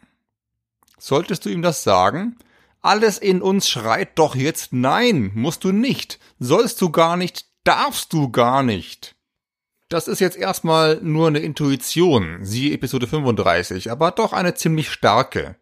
Solltest 0.99 1.45
du 1.45 1.49
ihm 1.49 1.61
das 1.61 1.83
sagen? 1.83 2.37
Alles 2.81 3.17
in 3.17 3.41
uns 3.41 3.67
schreit 3.67 4.17
doch 4.19 4.35
jetzt 4.35 4.71
nein, 4.71 5.31
musst 5.33 5.63
du 5.63 5.71
nicht, 5.71 6.19
sollst 6.39 6.81
du 6.81 6.91
gar 6.91 7.17
nicht, 7.17 7.45
darfst 7.63 8.13
du 8.13 8.29
gar 8.29 8.63
nicht. 8.63 9.15
Das 9.89 10.07
ist 10.07 10.19
jetzt 10.19 10.37
erstmal 10.37 10.99
nur 11.01 11.27
eine 11.27 11.39
Intuition, 11.39 12.45
siehe 12.45 12.73
Episode 12.73 13.07
35, 13.07 13.91
aber 13.91 14.11
doch 14.11 14.33
eine 14.33 14.53
ziemlich 14.53 14.91
starke. 14.91 15.55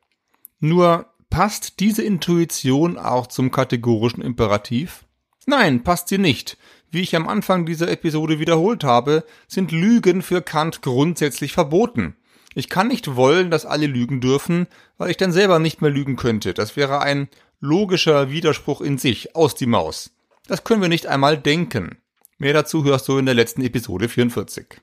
Nur 0.60 1.06
passt 1.30 1.80
diese 1.80 2.04
Intuition 2.04 2.98
auch 2.98 3.28
zum 3.28 3.52
kategorischen 3.52 4.22
Imperativ? 4.22 5.06
Nein, 5.46 5.84
passt 5.84 6.10
sie 6.10 6.18
nicht. 6.18 6.58
Wie 6.92 7.02
ich 7.02 7.16
am 7.16 7.28
Anfang 7.28 7.66
dieser 7.66 7.90
Episode 7.90 8.40
wiederholt 8.40 8.84
habe, 8.84 9.24
sind 9.48 9.72
Lügen 9.72 10.22
für 10.22 10.42
Kant 10.42 10.82
grundsätzlich 10.82 11.54
verboten. 11.54 12.16
Ich 12.54 12.70
kann 12.70 12.88
nicht 12.88 13.16
wollen, 13.16 13.52
dass 13.52 13.66
alle 13.66 13.88
lügen 13.88 14.22
dürfen, 14.22 14.68
weil 14.98 15.12
ich 15.12 15.18
dann 15.18 15.32
selber 15.32 15.60
nicht 15.60 15.82
mehr 15.82 15.92
lügen 15.92 16.16
könnte. 16.16 16.54
Das 16.54 16.76
wäre 16.76 17.02
ein 17.02 17.30
logischer 17.60 18.32
Widerspruch 18.32 18.82
in 18.82 18.98
sich, 18.98 19.36
aus 19.36 19.56
die 19.56 19.66
Maus. 19.66 20.12
Das 20.48 20.64
können 20.64 20.82
wir 20.82 20.90
nicht 20.90 21.08
einmal 21.08 21.38
denken. 21.38 21.98
Mehr 22.38 22.54
dazu 22.54 22.84
hörst 22.84 23.08
du 23.08 23.18
in 23.18 23.26
der 23.26 23.36
letzten 23.36 23.62
Episode 23.62 24.10
44. 24.10 24.82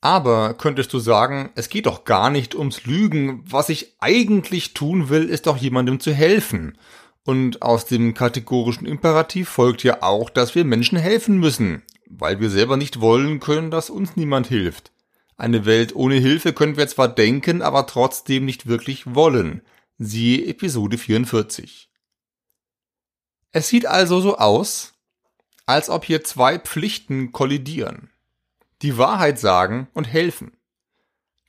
Aber 0.00 0.54
könntest 0.54 0.92
du 0.92 0.98
sagen, 0.98 1.50
es 1.54 1.68
geht 1.68 1.86
doch 1.86 2.04
gar 2.04 2.30
nicht 2.30 2.54
ums 2.54 2.84
Lügen. 2.84 3.42
Was 3.48 3.68
ich 3.68 3.96
eigentlich 3.98 4.74
tun 4.74 5.08
will, 5.08 5.28
ist 5.28 5.46
doch 5.46 5.56
jemandem 5.56 6.00
zu 6.00 6.12
helfen. 6.12 6.78
Und 7.24 7.62
aus 7.62 7.84
dem 7.84 8.14
kategorischen 8.14 8.86
Imperativ 8.86 9.48
folgt 9.48 9.82
ja 9.82 10.02
auch, 10.02 10.30
dass 10.30 10.54
wir 10.54 10.64
Menschen 10.64 10.98
helfen 10.98 11.38
müssen, 11.38 11.82
weil 12.08 12.40
wir 12.40 12.48
selber 12.48 12.76
nicht 12.76 13.00
wollen 13.00 13.38
können, 13.40 13.70
dass 13.70 13.90
uns 13.90 14.16
niemand 14.16 14.46
hilft. 14.46 14.92
Eine 15.38 15.64
Welt 15.64 15.96
ohne 15.96 16.16
Hilfe 16.16 16.52
können 16.52 16.76
wir 16.76 16.86
zwar 16.88 17.08
denken, 17.08 17.62
aber 17.62 17.86
trotzdem 17.86 18.44
nicht 18.44 18.66
wirklich 18.66 19.14
wollen. 19.14 19.62
Siehe 19.96 20.46
Episode 20.46 20.98
44. 20.98 21.88
Es 23.52 23.68
sieht 23.68 23.86
also 23.86 24.20
so 24.20 24.36
aus, 24.36 24.92
als 25.64 25.88
ob 25.88 26.04
hier 26.04 26.22
zwei 26.22 26.58
Pflichten 26.58 27.32
kollidieren 27.32 28.10
die 28.82 28.96
Wahrheit 28.96 29.38
sagen 29.38 29.88
und 29.92 30.04
helfen. 30.04 30.52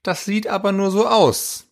Das 0.03 0.25
sieht 0.25 0.48
aber 0.48 0.72
nur 0.72 0.91
so 0.91 1.08
aus. 1.08 1.67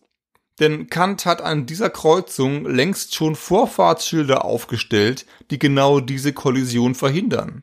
Denn 0.60 0.88
Kant 0.88 1.24
hat 1.24 1.40
an 1.40 1.66
dieser 1.66 1.90
Kreuzung 1.90 2.66
längst 2.66 3.14
schon 3.14 3.36
Vorfahrtsschilder 3.36 4.44
aufgestellt, 4.44 5.24
die 5.50 5.58
genau 5.58 6.00
diese 6.00 6.32
Kollision 6.32 6.94
verhindern. 6.94 7.62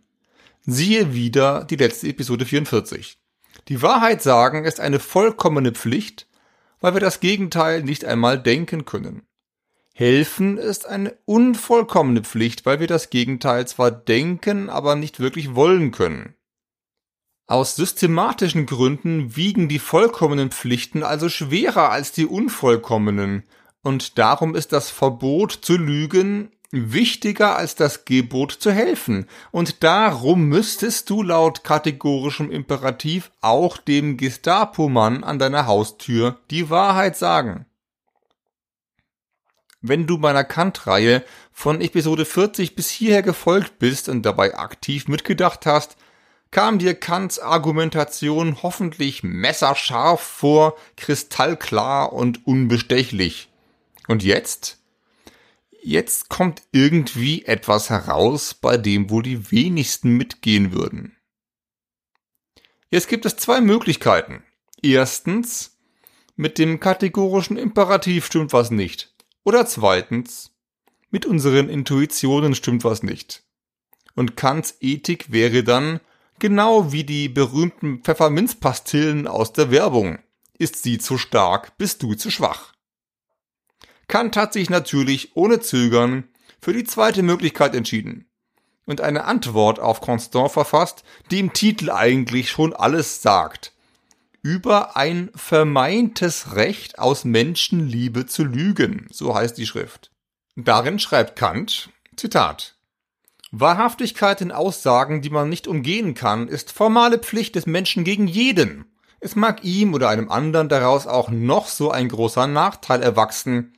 Siehe 0.65 1.13
wieder 1.13 1.65
die 1.65 1.75
letzte 1.75 2.07
Episode 2.07 2.45
44. 2.45 3.17
Die 3.67 3.81
Wahrheit 3.81 4.21
sagen 4.21 4.63
ist 4.65 4.79
eine 4.79 4.99
vollkommene 4.99 5.71
Pflicht, 5.71 6.27
weil 6.81 6.93
wir 6.93 7.01
das 7.01 7.19
Gegenteil 7.19 7.81
nicht 7.83 8.05
einmal 8.05 8.41
denken 8.41 8.85
können. 8.85 9.25
Helfen 9.93 10.57
ist 10.57 10.85
eine 10.85 11.17
unvollkommene 11.25 12.21
Pflicht, 12.21 12.65
weil 12.65 12.79
wir 12.79 12.87
das 12.87 13.09
Gegenteil 13.09 13.65
zwar 13.65 13.91
denken, 13.91 14.69
aber 14.69 14.95
nicht 14.95 15.19
wirklich 15.19 15.55
wollen 15.55 15.91
können. 15.91 16.35
Aus 17.47 17.75
systematischen 17.75 18.65
Gründen 18.65 19.35
wiegen 19.35 19.69
die 19.69 19.79
vollkommenen 19.79 20.51
Pflichten 20.51 21.03
also 21.03 21.29
schwerer 21.29 21.91
als 21.91 22.11
die 22.11 22.25
unvollkommenen, 22.25 23.43
und 23.81 24.17
darum 24.17 24.55
ist 24.55 24.73
das 24.73 24.89
Verbot 24.89 25.51
zu 25.51 25.77
lügen 25.77 26.51
wichtiger 26.93 27.55
als 27.55 27.75
das 27.75 28.05
Gebot 28.05 28.51
zu 28.51 28.71
helfen, 28.71 29.27
und 29.51 29.83
darum 29.83 30.45
müsstest 30.45 31.09
du 31.09 31.23
laut 31.23 31.63
kategorischem 31.63 32.51
Imperativ 32.51 33.31
auch 33.41 33.77
dem 33.77 34.17
Gestapo-Mann 34.17 35.23
an 35.23 35.39
deiner 35.39 35.67
Haustür 35.67 36.39
die 36.51 36.69
Wahrheit 36.69 37.17
sagen. 37.17 37.65
Wenn 39.81 40.07
du 40.07 40.17
meiner 40.17 40.43
Kant-Reihe 40.43 41.23
von 41.51 41.79
Episode 41.79 42.25
40 42.25 42.75
bis 42.75 42.89
hierher 42.89 43.21
gefolgt 43.21 43.77
bist 43.77 44.09
und 44.09 44.23
dabei 44.23 44.57
aktiv 44.57 45.07
mitgedacht 45.07 45.65
hast, 45.65 45.95
kam 46.49 46.79
dir 46.79 46.95
Kants 46.95 47.37
Argumentation 47.37 48.63
hoffentlich 48.63 49.23
messerscharf 49.23 50.21
vor, 50.21 50.77
kristallklar 50.95 52.13
und 52.13 52.47
unbestechlich. 52.47 53.49
Und 54.07 54.23
jetzt? 54.23 54.79
Jetzt 55.87 56.29
kommt 56.29 56.63
irgendwie 56.71 57.45
etwas 57.45 57.91
heraus, 57.91 58.55
bei 58.55 58.75
dem 58.75 59.11
wohl 59.11 59.21
die 59.21 59.51
wenigsten 59.51 60.17
mitgehen 60.17 60.73
würden. 60.73 61.15
Jetzt 62.89 63.07
gibt 63.07 63.23
es 63.27 63.37
zwei 63.37 63.61
Möglichkeiten. 63.61 64.43
Erstens, 64.81 65.77
mit 66.35 66.57
dem 66.57 66.79
kategorischen 66.79 67.55
Imperativ 67.55 68.25
stimmt 68.25 68.51
was 68.51 68.71
nicht. 68.71 69.13
Oder 69.43 69.67
zweitens, 69.67 70.55
mit 71.11 71.27
unseren 71.27 71.69
Intuitionen 71.69 72.55
stimmt 72.55 72.83
was 72.83 73.03
nicht. 73.03 73.43
Und 74.15 74.35
Kants 74.35 74.77
Ethik 74.79 75.31
wäre 75.31 75.63
dann 75.63 75.99
genau 76.39 76.93
wie 76.93 77.03
die 77.03 77.29
berühmten 77.29 77.99
Pfefferminzpastillen 78.01 79.27
aus 79.27 79.53
der 79.53 79.69
Werbung. 79.69 80.17
Ist 80.57 80.81
sie 80.81 80.97
zu 80.97 81.19
stark, 81.19 81.77
bist 81.77 82.01
du 82.01 82.15
zu 82.15 82.31
schwach. 82.31 82.74
Kant 84.15 84.37
hat 84.37 84.53
sich 84.53 84.69
natürlich 84.69 85.35
ohne 85.35 85.59
Zögern 85.59 86.23
für 86.61 86.71
die 86.71 86.85
zweite 86.85 87.21
Möglichkeit 87.21 87.75
entschieden 87.75 88.29
und 88.85 89.01
eine 89.01 89.25
Antwort 89.25 89.81
auf 89.81 89.99
Constant 89.99 90.53
verfasst, 90.53 91.03
die 91.31 91.39
im 91.39 91.51
Titel 91.51 91.91
eigentlich 91.91 92.49
schon 92.49 92.71
alles 92.71 93.21
sagt. 93.21 93.73
Über 94.41 94.95
ein 94.95 95.31
vermeintes 95.35 96.55
Recht 96.55 96.97
aus 96.97 97.25
Menschenliebe 97.25 98.25
zu 98.25 98.45
lügen, 98.45 99.07
so 99.11 99.35
heißt 99.35 99.57
die 99.57 99.65
Schrift. 99.65 100.11
Darin 100.55 100.97
schreibt 100.97 101.35
Kant, 101.35 101.89
Zitat, 102.15 102.77
Wahrhaftigkeit 103.51 104.39
in 104.39 104.53
Aussagen, 104.53 105.23
die 105.23 105.29
man 105.29 105.49
nicht 105.49 105.67
umgehen 105.67 106.13
kann, 106.13 106.47
ist 106.47 106.71
formale 106.71 107.19
Pflicht 107.19 107.55
des 107.55 107.65
Menschen 107.65 108.05
gegen 108.05 108.27
jeden. 108.27 108.85
Es 109.19 109.35
mag 109.35 109.65
ihm 109.65 109.93
oder 109.93 110.07
einem 110.07 110.31
anderen 110.31 110.69
daraus 110.69 111.05
auch 111.05 111.27
noch 111.27 111.67
so 111.67 111.91
ein 111.91 112.07
großer 112.07 112.47
Nachteil 112.47 113.03
erwachsen, 113.03 113.73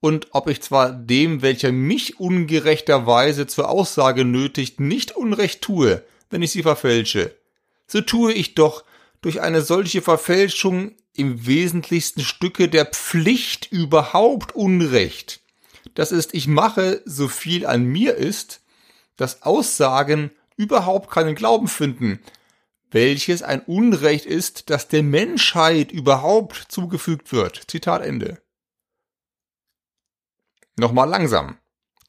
und 0.00 0.28
ob 0.32 0.48
ich 0.48 0.62
zwar 0.62 0.92
dem, 0.92 1.42
welcher 1.42 1.72
mich 1.72 2.20
ungerechterweise 2.20 3.46
zur 3.46 3.68
Aussage 3.68 4.24
nötigt, 4.24 4.80
nicht 4.80 5.16
Unrecht 5.16 5.62
tue, 5.62 6.04
wenn 6.30 6.42
ich 6.42 6.52
sie 6.52 6.62
verfälsche, 6.62 7.34
so 7.86 8.00
tue 8.00 8.32
ich 8.32 8.54
doch 8.54 8.84
durch 9.22 9.40
eine 9.40 9.62
solche 9.62 10.02
Verfälschung 10.02 10.92
im 11.14 11.46
wesentlichsten 11.46 12.20
Stücke 12.20 12.68
der 12.68 12.86
Pflicht 12.86 13.72
überhaupt 13.72 14.54
Unrecht. 14.54 15.40
Das 15.94 16.12
ist, 16.12 16.34
ich 16.34 16.46
mache 16.46 17.00
so 17.04 17.28
viel 17.28 17.66
an 17.66 17.84
mir 17.84 18.14
ist, 18.14 18.60
dass 19.16 19.42
Aussagen 19.42 20.30
überhaupt 20.56 21.10
keinen 21.10 21.34
Glauben 21.34 21.68
finden, 21.68 22.20
welches 22.90 23.42
ein 23.42 23.60
Unrecht 23.62 24.26
ist, 24.26 24.70
das 24.70 24.88
der 24.88 25.02
Menschheit 25.02 25.90
überhaupt 25.90 26.66
zugefügt 26.68 27.32
wird. 27.32 27.62
Zitat 27.66 28.02
Ende. 28.02 28.38
Nochmal 30.76 31.08
langsam. 31.08 31.56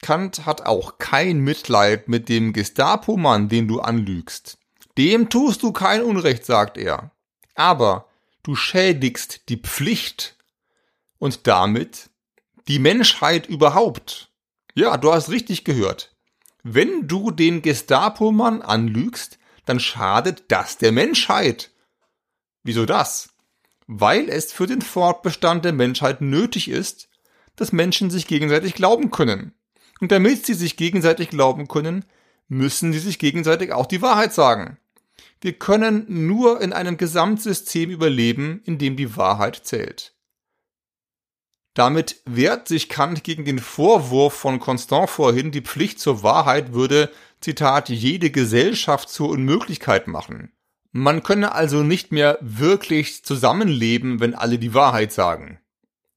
Kant 0.02 0.46
hat 0.46 0.66
auch 0.66 0.98
kein 0.98 1.40
Mitleid 1.40 2.08
mit 2.08 2.30
dem 2.30 2.54
Gestapo-Mann, 2.54 3.50
den 3.50 3.68
du 3.68 3.80
anlügst. 3.80 4.58
Dem 4.98 5.30
tust 5.30 5.64
du 5.64 5.72
kein 5.72 6.04
Unrecht, 6.04 6.46
sagt 6.46 6.78
er. 6.78 7.12
Aber 7.56 8.10
du 8.44 8.56
schädigst 8.56 9.50
die 9.50 9.58
Pflicht 9.58 10.36
und 11.18 11.48
damit 11.48 12.10
die 12.68 12.80
Menschheit 12.80 13.48
überhaupt. 13.48 14.32
Ja, 14.76 14.98
du 14.98 15.12
hast 15.12 15.30
richtig 15.30 15.64
gehört. 15.64 16.16
Wenn 16.64 17.08
du 17.08 17.32
den 17.32 17.62
Gestapo-Mann 17.62 18.62
anlügst, 18.62 19.40
dann 19.66 19.80
schadet 19.80 20.44
das 20.50 20.78
der 20.78 20.92
Menschheit. 20.92 21.72
Wieso 22.64 22.86
das? 22.86 23.30
Weil 23.88 24.30
es 24.30 24.52
für 24.52 24.68
den 24.68 24.82
Fortbestand 24.82 25.64
der 25.64 25.74
Menschheit 25.74 26.22
nötig 26.22 26.68
ist, 26.68 27.07
dass 27.58 27.74
Menschen 27.74 28.10
sich 28.10 28.28
gegenseitig 28.28 28.74
glauben 28.74 29.12
können. 29.12 29.54
Und 30.00 30.14
damit 30.14 30.46
sie 30.46 30.54
sich 30.54 30.78
gegenseitig 30.78 31.30
glauben 31.30 31.68
können, 31.68 32.06
müssen 32.48 32.94
sie 32.94 33.00
sich 33.00 33.20
gegenseitig 33.20 33.74
auch 33.74 33.88
die 33.88 34.02
Wahrheit 34.02 34.34
sagen. 34.34 34.78
Wir 35.42 35.54
können 35.54 36.06
nur 36.08 36.62
in 36.62 36.72
einem 36.72 36.98
Gesamtsystem 36.98 37.90
überleben, 37.90 38.62
in 38.66 38.78
dem 38.78 38.96
die 38.96 39.18
Wahrheit 39.18 39.62
zählt. 39.64 40.14
Damit 41.74 42.22
wehrt 42.26 42.68
sich 42.68 42.90
Kant 42.90 43.24
gegen 43.24 43.46
den 43.46 43.60
Vorwurf 43.60 44.34
von 44.34 44.60
Constant 44.60 45.10
vorhin, 45.10 45.52
die 45.52 45.62
Pflicht 45.62 46.00
zur 46.00 46.24
Wahrheit 46.24 46.74
würde, 46.74 47.12
Zitat, 47.40 47.90
jede 47.90 48.32
Gesellschaft 48.32 49.10
zur 49.10 49.30
Unmöglichkeit 49.30 50.08
machen. 50.08 50.52
Man 50.92 51.22
könne 51.22 51.52
also 51.52 51.84
nicht 51.84 52.12
mehr 52.12 52.40
wirklich 52.42 53.24
zusammenleben, 53.24 54.20
wenn 54.20 54.34
alle 54.34 54.58
die 54.58 54.74
Wahrheit 54.74 55.12
sagen. 55.14 55.60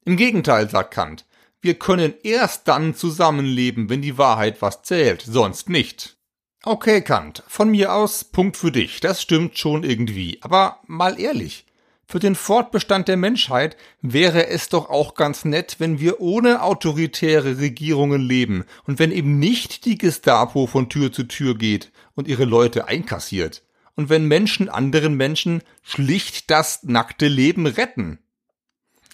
Im 0.06 0.16
Gegenteil, 0.16 0.70
sagt 0.70 0.94
Kant, 0.94 1.26
wir 1.62 1.74
können 1.74 2.14
erst 2.22 2.68
dann 2.68 2.94
zusammenleben, 2.94 3.88
wenn 3.90 4.02
die 4.02 4.18
Wahrheit 4.18 4.62
was 4.62 4.82
zählt, 4.82 5.22
sonst 5.22 5.68
nicht. 5.68 6.16
Okay, 6.62 7.00
Kant, 7.00 7.42
von 7.48 7.70
mir 7.70 7.94
aus 7.94 8.24
Punkt 8.24 8.56
für 8.56 8.70
dich, 8.70 9.00
das 9.00 9.22
stimmt 9.22 9.58
schon 9.58 9.82
irgendwie, 9.82 10.38
aber 10.42 10.80
mal 10.86 11.18
ehrlich, 11.18 11.64
für 12.10 12.18
den 12.18 12.34
Fortbestand 12.34 13.06
der 13.06 13.16
Menschheit 13.16 13.76
wäre 14.02 14.48
es 14.48 14.68
doch 14.68 14.90
auch 14.90 15.14
ganz 15.14 15.44
nett, 15.44 15.76
wenn 15.78 16.00
wir 16.00 16.20
ohne 16.20 16.60
autoritäre 16.62 17.58
Regierungen 17.58 18.20
leben 18.20 18.64
und 18.84 18.98
wenn 18.98 19.12
eben 19.12 19.38
nicht 19.38 19.84
die 19.84 19.96
Gestapo 19.96 20.66
von 20.66 20.88
Tür 20.88 21.12
zu 21.12 21.22
Tür 21.22 21.56
geht 21.56 21.92
und 22.16 22.26
ihre 22.26 22.44
Leute 22.44 22.88
einkassiert 22.88 23.62
und 23.94 24.08
wenn 24.08 24.26
Menschen 24.26 24.68
anderen 24.68 25.14
Menschen 25.14 25.62
schlicht 25.82 26.50
das 26.50 26.82
nackte 26.82 27.28
Leben 27.28 27.66
retten. 27.66 28.18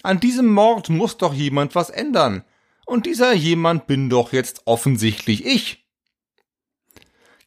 An 0.07 0.21
diesem 0.21 0.47
Mord 0.53 0.87
muss 0.87 1.17
doch 1.17 1.33
jemand 1.33 1.75
was 1.75 1.89
ändern. 1.89 2.45
Und 2.85 3.05
dieser 3.05 3.33
jemand 3.33 3.87
bin 3.87 4.09
doch 4.09 4.31
jetzt 4.31 4.61
offensichtlich 4.63 5.45
ich. 5.45 5.85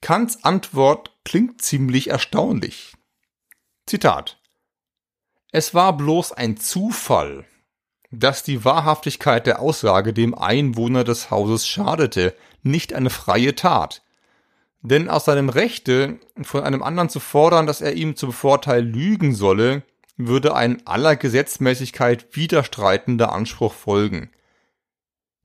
Kants 0.02 0.44
Antwort 0.44 1.16
klingt 1.24 1.62
ziemlich 1.62 2.10
erstaunlich. 2.10 2.92
Zitat. 3.86 4.42
Es 5.52 5.72
war 5.72 5.96
bloß 5.96 6.32
ein 6.32 6.58
Zufall, 6.58 7.46
dass 8.10 8.42
die 8.42 8.62
Wahrhaftigkeit 8.62 9.46
der 9.46 9.60
Aussage 9.60 10.12
dem 10.12 10.34
Einwohner 10.34 11.02
des 11.02 11.30
Hauses 11.30 11.66
schadete, 11.66 12.36
nicht 12.62 12.92
eine 12.92 13.08
freie 13.08 13.54
Tat. 13.54 14.02
Denn 14.82 15.08
aus 15.08 15.24
seinem 15.24 15.48
Rechte, 15.48 16.20
von 16.42 16.62
einem 16.62 16.82
anderen 16.82 17.08
zu 17.08 17.20
fordern, 17.20 17.66
dass 17.66 17.80
er 17.80 17.94
ihm 17.94 18.16
zum 18.16 18.34
Vorteil 18.34 18.84
lügen 18.84 19.34
solle, 19.34 19.82
würde 20.26 20.54
ein 20.54 20.86
aller 20.86 21.16
Gesetzmäßigkeit 21.16 22.36
widerstreitender 22.36 23.32
Anspruch 23.32 23.74
folgen. 23.74 24.30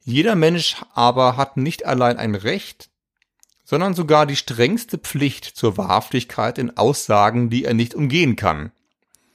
Jeder 0.03 0.35
Mensch 0.35 0.77
aber 0.93 1.38
hat 1.38 1.57
nicht 1.57 1.85
allein 1.85 2.17
ein 2.17 2.35
Recht, 2.35 2.89
sondern 3.63 3.95
sogar 3.95 4.25
die 4.25 4.35
strengste 4.35 4.97
Pflicht 4.97 5.45
zur 5.45 5.77
Wahrhaftigkeit 5.77 6.57
in 6.57 6.77
Aussagen, 6.77 7.49
die 7.49 7.65
er 7.65 7.73
nicht 7.73 7.95
umgehen 7.95 8.35
kann. 8.35 8.71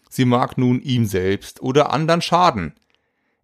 Sie 0.08 0.24
mag 0.24 0.58
nun 0.58 0.80
ihm 0.80 1.06
selbst 1.06 1.60
oder 1.60 1.92
anderen 1.92 2.22
schaden. 2.22 2.74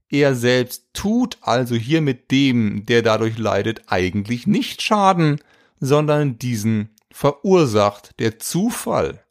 Er 0.09 0.35
selbst 0.35 0.87
tut 0.92 1.38
also 1.40 1.74
hier 1.74 2.00
mit 2.00 2.30
dem, 2.30 2.87
der 2.87 3.02
dadurch 3.02 3.38
leidet, 3.38 3.82
eigentlich 3.88 4.46
nicht 4.46 4.82
Schaden, 4.82 5.40
sondern 5.80 6.38
diesen 6.38 6.94
verursacht 7.11 8.18
der 8.20 8.38
Zufall. 8.38 9.24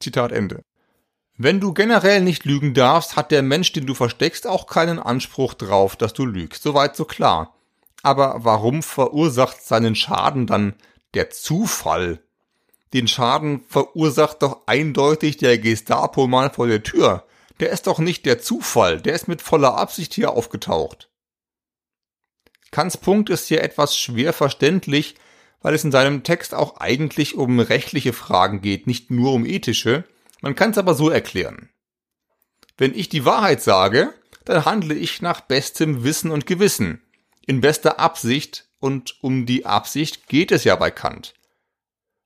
Zitat 0.00 0.32
Ende. 0.32 0.62
Wenn 1.40 1.60
du 1.60 1.72
generell 1.72 2.20
nicht 2.20 2.44
lügen 2.44 2.74
darfst, 2.74 3.14
hat 3.14 3.30
der 3.30 3.42
Mensch, 3.42 3.72
den 3.72 3.86
du 3.86 3.94
versteckst, 3.94 4.44
auch 4.48 4.66
keinen 4.66 4.98
Anspruch 4.98 5.54
drauf, 5.54 5.94
dass 5.94 6.12
du 6.12 6.26
lügst. 6.26 6.64
Soweit 6.64 6.96
so 6.96 7.04
klar. 7.04 7.54
Aber 8.02 8.40
warum 8.40 8.82
verursacht 8.82 9.62
seinen 9.62 9.94
Schaden 9.94 10.48
dann 10.48 10.74
der 11.14 11.30
Zufall? 11.30 12.20
Den 12.92 13.06
Schaden 13.06 13.62
verursacht 13.68 14.42
doch 14.42 14.62
eindeutig 14.66 15.36
der 15.36 15.58
Gestapo-Mann 15.58 16.52
vor 16.52 16.66
der 16.66 16.82
Tür. 16.82 17.24
Der 17.60 17.70
ist 17.70 17.86
doch 17.86 18.00
nicht 18.00 18.26
der 18.26 18.40
Zufall, 18.40 19.00
der 19.00 19.14
ist 19.14 19.28
mit 19.28 19.40
voller 19.40 19.76
Absicht 19.76 20.14
hier 20.14 20.32
aufgetaucht. 20.32 21.08
Kants 22.72 22.96
Punkt 22.96 23.30
ist 23.30 23.46
hier 23.46 23.62
etwas 23.62 23.96
schwer 23.96 24.32
verständlich, 24.32 25.14
weil 25.62 25.74
es 25.74 25.84
in 25.84 25.92
seinem 25.92 26.24
Text 26.24 26.52
auch 26.52 26.78
eigentlich 26.78 27.36
um 27.36 27.60
rechtliche 27.60 28.12
Fragen 28.12 28.60
geht, 28.60 28.88
nicht 28.88 29.12
nur 29.12 29.32
um 29.32 29.46
ethische. 29.46 30.04
Man 30.40 30.54
kann 30.54 30.70
es 30.70 30.78
aber 30.78 30.94
so 30.94 31.10
erklären. 31.10 31.70
Wenn 32.76 32.94
ich 32.94 33.08
die 33.08 33.24
Wahrheit 33.24 33.62
sage, 33.62 34.14
dann 34.44 34.64
handle 34.64 34.94
ich 34.94 35.20
nach 35.20 35.40
bestem 35.40 36.04
Wissen 36.04 36.30
und 36.30 36.46
Gewissen, 36.46 37.02
in 37.46 37.60
bester 37.60 37.98
Absicht, 37.98 38.66
und 38.80 39.16
um 39.22 39.44
die 39.44 39.66
Absicht 39.66 40.28
geht 40.28 40.52
es 40.52 40.64
ja 40.64 40.76
bei 40.76 40.90
Kant. 40.90 41.34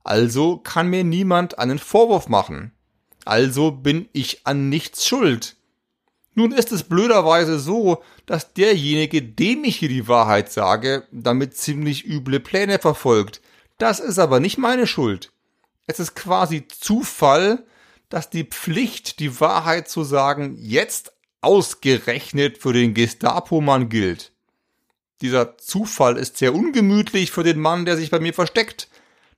Also 0.05 0.59
kann 0.59 0.89
mir 0.89 1.05
niemand 1.05 1.59
einen 1.59 1.79
Vorwurf 1.79 2.29
machen. 2.29 2.73
Also 3.25 3.71
bin 3.71 4.09
ich 4.13 4.47
an 4.47 4.69
nichts 4.69 5.07
schuld. 5.07 5.57
Nun 6.35 6.53
ist 6.53 6.73
es 6.73 6.85
blöderweise 6.85 7.59
so, 7.59 8.03
dass 8.27 8.55
derjenige, 8.55 9.23
dem 9.23 9.65
ich 9.65 9.77
hier 9.77 9.89
die 9.89 10.09
Wahrheit 10.09 10.51
sage, 10.51 11.07
damit 11.13 11.57
ziemlich 11.57 12.07
üble 12.07 12.41
Pläne 12.41 12.79
verfolgt. 12.79 13.41
Das 13.79 14.01
ist 14.01 14.19
aber 14.19 14.41
nicht 14.41 14.59
meine 14.59 14.87
Schuld. 14.87 15.31
Es 15.87 16.01
ist 16.01 16.15
quasi 16.15 16.67
Zufall, 16.69 17.65
dass 18.13 18.29
die 18.29 18.45
Pflicht, 18.45 19.21
die 19.21 19.41
Wahrheit 19.41 19.89
zu 19.89 20.05
sagen, 20.05 20.59
jetzt 20.61 21.13
ausgerechnet 21.41 22.59
für 22.59 22.75
den 22.75 22.93
Gestapo-Mann 22.93 23.89
gilt. 23.89 24.33
Dieser 25.23 25.57
Zufall 25.57 26.19
ist 26.19 26.37
sehr 26.37 26.55
ungemütlich 26.55 27.31
für 27.31 27.43
den 27.43 27.59
Mann, 27.59 27.87
der 27.87 27.97
sich 27.97 28.11
bei 28.11 28.21
mir 28.21 28.35
versteckt. 28.35 28.89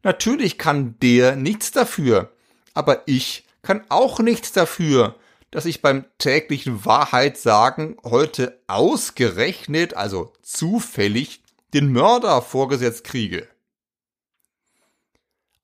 Natürlich 0.03 0.59
kann 0.59 0.97
der 1.01 1.37
nichts 1.37 1.71
dafür, 1.71 2.33
aber 2.75 3.07
ich 3.07 3.45
kann 3.63 3.85
auch 3.91 4.19
nichts 4.19 4.51
dafür, 4.51 5.15
dass 5.53 5.67
ich 5.67 5.81
beim 5.81 6.05
täglichen 6.19 6.85
Wahrheit 6.85 7.39
sagen 7.39 7.97
heute 8.03 8.59
ausgerechnet, 8.67 9.95
also 9.95 10.33
zufällig, 10.43 11.43
den 11.75 11.93
Mörder 11.93 12.43
vorgesetzt 12.43 13.05
kriege. 13.05 13.47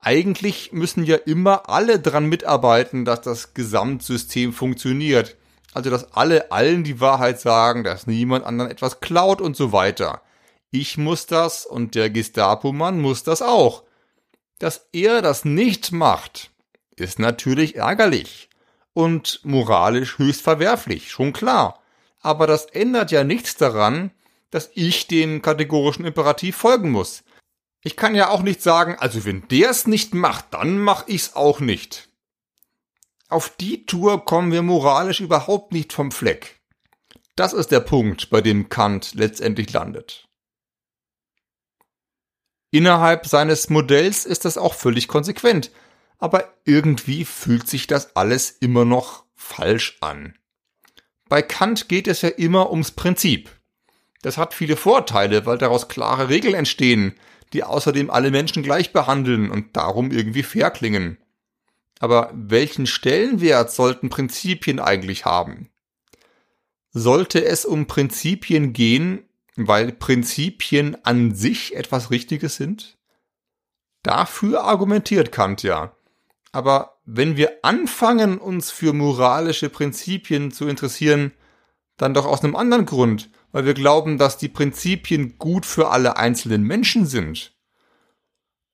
Eigentlich 0.00 0.72
müssen 0.72 1.04
ja 1.04 1.16
immer 1.16 1.68
alle 1.68 2.00
dran 2.00 2.26
mitarbeiten, 2.26 3.04
dass 3.04 3.20
das 3.20 3.52
Gesamtsystem 3.52 4.52
funktioniert. 4.52 5.36
Also, 5.72 5.90
dass 5.90 6.12
alle 6.14 6.50
allen 6.50 6.84
die 6.84 7.00
Wahrheit 7.00 7.40
sagen, 7.40 7.84
dass 7.84 8.06
niemand 8.06 8.44
anderen 8.44 8.70
etwas 8.70 9.00
klaut 9.00 9.40
und 9.40 9.56
so 9.56 9.72
weiter. 9.72 10.22
Ich 10.70 10.96
muss 10.96 11.26
das 11.26 11.66
und 11.66 11.94
der 11.94 12.10
Gestapo-Mann 12.10 13.00
muss 13.00 13.22
das 13.24 13.42
auch. 13.42 13.84
Dass 14.58 14.88
er 14.92 15.22
das 15.22 15.44
nicht 15.44 15.92
macht, 15.92 16.50
ist 16.96 17.18
natürlich 17.18 17.76
ärgerlich 17.76 18.48
und 18.92 19.40
moralisch 19.44 20.18
höchst 20.18 20.42
verwerflich, 20.42 21.10
schon 21.10 21.32
klar. 21.32 21.80
Aber 22.20 22.46
das 22.46 22.66
ändert 22.66 23.10
ja 23.10 23.24
nichts 23.24 23.56
daran, 23.56 24.10
dass 24.50 24.70
ich 24.74 25.06
dem 25.06 25.42
kategorischen 25.42 26.04
Imperativ 26.04 26.56
folgen 26.56 26.90
muss. 26.90 27.22
Ich 27.82 27.96
kann 27.96 28.14
ja 28.14 28.28
auch 28.28 28.42
nicht 28.42 28.62
sagen, 28.62 28.96
also 28.98 29.24
wenn 29.24 29.48
der 29.48 29.70
es 29.70 29.86
nicht 29.86 30.14
macht, 30.14 30.52
dann 30.52 30.78
mach 30.78 31.08
ich's 31.08 31.34
auch 31.34 31.60
nicht. 31.60 32.08
Auf 33.28 33.48
die 33.56 33.86
Tour 33.86 34.24
kommen 34.24 34.52
wir 34.52 34.62
moralisch 34.62 35.20
überhaupt 35.20 35.72
nicht 35.72 35.92
vom 35.92 36.10
Fleck. 36.10 36.60
Das 37.36 37.52
ist 37.52 37.70
der 37.70 37.80
Punkt, 37.80 38.28
bei 38.28 38.40
dem 38.40 38.68
Kant 38.68 39.14
letztendlich 39.14 39.72
landet. 39.72 40.28
Innerhalb 42.70 43.26
seines 43.26 43.70
Modells 43.70 44.26
ist 44.26 44.44
das 44.44 44.58
auch 44.58 44.74
völlig 44.74 45.08
konsequent, 45.08 45.70
aber 46.18 46.52
irgendwie 46.64 47.24
fühlt 47.24 47.68
sich 47.68 47.86
das 47.86 48.14
alles 48.14 48.50
immer 48.50 48.84
noch 48.84 49.24
falsch 49.34 49.96
an. 50.00 50.36
Bei 51.28 51.40
Kant 51.40 51.88
geht 51.88 52.08
es 52.08 52.22
ja 52.22 52.28
immer 52.28 52.70
ums 52.70 52.90
Prinzip. 52.90 53.50
Das 54.22 54.36
hat 54.36 54.52
viele 54.52 54.76
Vorteile, 54.76 55.46
weil 55.46 55.56
daraus 55.56 55.88
klare 55.88 56.28
Regeln 56.28 56.54
entstehen, 56.54 57.14
die 57.52 57.64
außerdem 57.64 58.10
alle 58.10 58.30
Menschen 58.30 58.62
gleich 58.62 58.92
behandeln 58.92 59.50
und 59.50 59.76
darum 59.76 60.10
irgendwie 60.10 60.42
fair 60.42 60.70
klingen. 60.70 61.18
Aber 61.98 62.30
welchen 62.34 62.86
Stellenwert 62.86 63.70
sollten 63.70 64.08
Prinzipien 64.08 64.80
eigentlich 64.80 65.24
haben? 65.24 65.70
Sollte 66.92 67.44
es 67.44 67.64
um 67.64 67.86
Prinzipien 67.86 68.72
gehen, 68.72 69.28
weil 69.56 69.92
Prinzipien 69.92 70.96
an 71.04 71.34
sich 71.34 71.76
etwas 71.76 72.10
Richtiges 72.10 72.56
sind? 72.56 72.98
Dafür 74.02 74.64
argumentiert 74.64 75.30
Kant 75.30 75.62
ja. 75.62 75.94
Aber 76.52 76.98
wenn 77.04 77.36
wir 77.36 77.58
anfangen, 77.62 78.38
uns 78.38 78.70
für 78.70 78.92
moralische 78.92 79.68
Prinzipien 79.68 80.50
zu 80.50 80.66
interessieren, 80.66 81.32
dann 81.96 82.14
doch 82.14 82.24
aus 82.24 82.42
einem 82.42 82.56
anderen 82.56 82.86
Grund, 82.86 83.30
weil 83.52 83.64
wir 83.64 83.74
glauben, 83.74 84.18
dass 84.18 84.38
die 84.38 84.48
Prinzipien 84.48 85.38
gut 85.38 85.66
für 85.66 85.90
alle 85.90 86.16
einzelnen 86.16 86.62
Menschen 86.62 87.06
sind. 87.06 87.52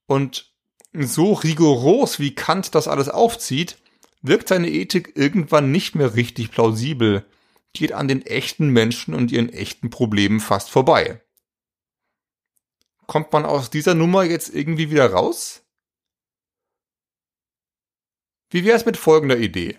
Und 0.07 0.53
so 0.93 1.33
rigoros 1.33 2.21
wie 2.21 2.35
Kant 2.35 2.75
das 2.75 2.89
alles 2.89 3.09
aufzieht, 3.09 3.79
wirkt 4.23 4.49
seine 4.49 4.71
Ethik 4.71 5.13
irgendwann 5.15 5.71
nicht 5.71 5.95
mehr 5.95 6.15
richtig 6.15 6.51
plausibel, 6.51 7.25
geht 7.73 7.93
an 7.93 8.09
den 8.09 8.25
echten 8.25 8.69
Menschen 8.69 9.15
und 9.15 9.31
ihren 9.33 9.51
echten 9.51 9.91
Problemen 9.91 10.41
fast 10.41 10.71
vorbei. 10.71 11.21
Kommt 13.07 13.33
man 13.33 13.45
aus 13.45 13.71
dieser 13.71 13.95
Nummer 13.95 14.25
jetzt 14.25 14.55
irgendwie 14.55 14.91
wieder 14.91 15.11
raus? 15.11 15.63
Wie 18.51 18.65
wäre 18.65 18.77
es 18.77 18.87
mit 18.87 18.97
folgender 18.97 19.39
Idee? 19.39 19.79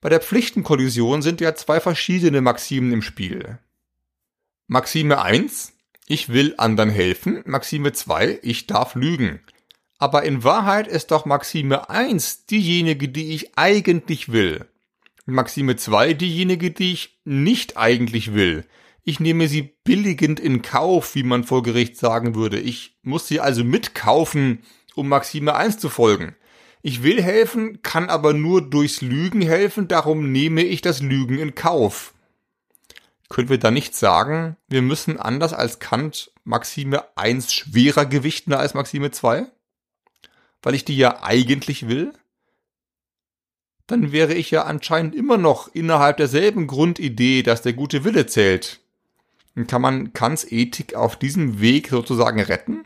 Bei 0.00 0.08
der 0.08 0.20
Pflichtenkollision 0.20 1.22
sind 1.22 1.40
ja 1.40 1.54
zwei 1.54 1.80
verschiedene 1.80 2.40
Maximen 2.40 2.92
im 2.92 3.02
Spiel. 3.02 3.58
Maxime 4.68 5.22
1, 5.22 5.74
ich 6.08 6.28
will 6.28 6.54
anderen 6.58 6.90
helfen. 6.90 7.40
Maxime 7.46 7.92
2, 7.92 8.40
ich 8.42 8.66
darf 8.66 8.96
lügen. 8.96 9.38
Aber 9.98 10.24
in 10.24 10.42
Wahrheit 10.42 10.88
ist 10.88 11.12
doch 11.12 11.24
Maxime 11.24 11.88
1 11.88 12.46
diejenige, 12.46 13.08
die 13.08 13.32
ich 13.32 13.56
eigentlich 13.56 14.32
will. 14.32 14.66
Maxime 15.24 15.76
2 15.76 16.14
diejenige, 16.14 16.72
die 16.72 16.94
ich 16.94 17.20
nicht 17.24 17.76
eigentlich 17.76 18.34
will. 18.34 18.66
Ich 19.04 19.20
nehme 19.20 19.46
sie 19.46 19.76
billigend 19.84 20.40
in 20.40 20.62
Kauf, 20.62 21.14
wie 21.14 21.22
man 21.22 21.44
vor 21.44 21.62
Gericht 21.62 21.96
sagen 21.96 22.34
würde. 22.34 22.58
Ich 22.58 22.98
muss 23.02 23.28
sie 23.28 23.38
also 23.38 23.62
mitkaufen, 23.62 24.64
um 24.96 25.08
Maxime 25.08 25.54
1 25.54 25.78
zu 25.78 25.88
folgen. 25.88 26.34
Ich 26.82 27.04
will 27.04 27.22
helfen, 27.22 27.82
kann 27.82 28.08
aber 28.08 28.32
nur 28.32 28.68
durchs 28.68 29.00
Lügen 29.00 29.42
helfen, 29.42 29.86
darum 29.86 30.32
nehme 30.32 30.64
ich 30.64 30.82
das 30.82 31.02
Lügen 31.02 31.38
in 31.38 31.54
Kauf. 31.54 32.15
Können 33.28 33.48
wir 33.48 33.58
da 33.58 33.70
nicht 33.70 33.94
sagen, 33.94 34.56
wir 34.68 34.82
müssen 34.82 35.18
anders 35.18 35.52
als 35.52 35.78
Kant 35.78 36.32
Maxime 36.44 37.04
1 37.16 37.52
schwerer 37.52 38.06
gewichten 38.06 38.52
als 38.52 38.74
Maxime 38.74 39.10
2? 39.10 39.46
Weil 40.62 40.74
ich 40.74 40.84
die 40.84 40.96
ja 40.96 41.22
eigentlich 41.22 41.88
will? 41.88 42.12
Dann 43.86 44.12
wäre 44.12 44.34
ich 44.34 44.50
ja 44.50 44.64
anscheinend 44.64 45.14
immer 45.14 45.38
noch 45.38 45.68
innerhalb 45.74 46.16
derselben 46.16 46.66
Grundidee, 46.66 47.42
dass 47.42 47.62
der 47.62 47.72
gute 47.72 48.04
Wille 48.04 48.26
zählt. 48.26 48.80
Kann 49.68 49.82
man 49.82 50.12
Kants 50.12 50.44
Ethik 50.50 50.94
auf 50.94 51.16
diesem 51.16 51.60
Weg 51.60 51.88
sozusagen 51.88 52.40
retten? 52.40 52.84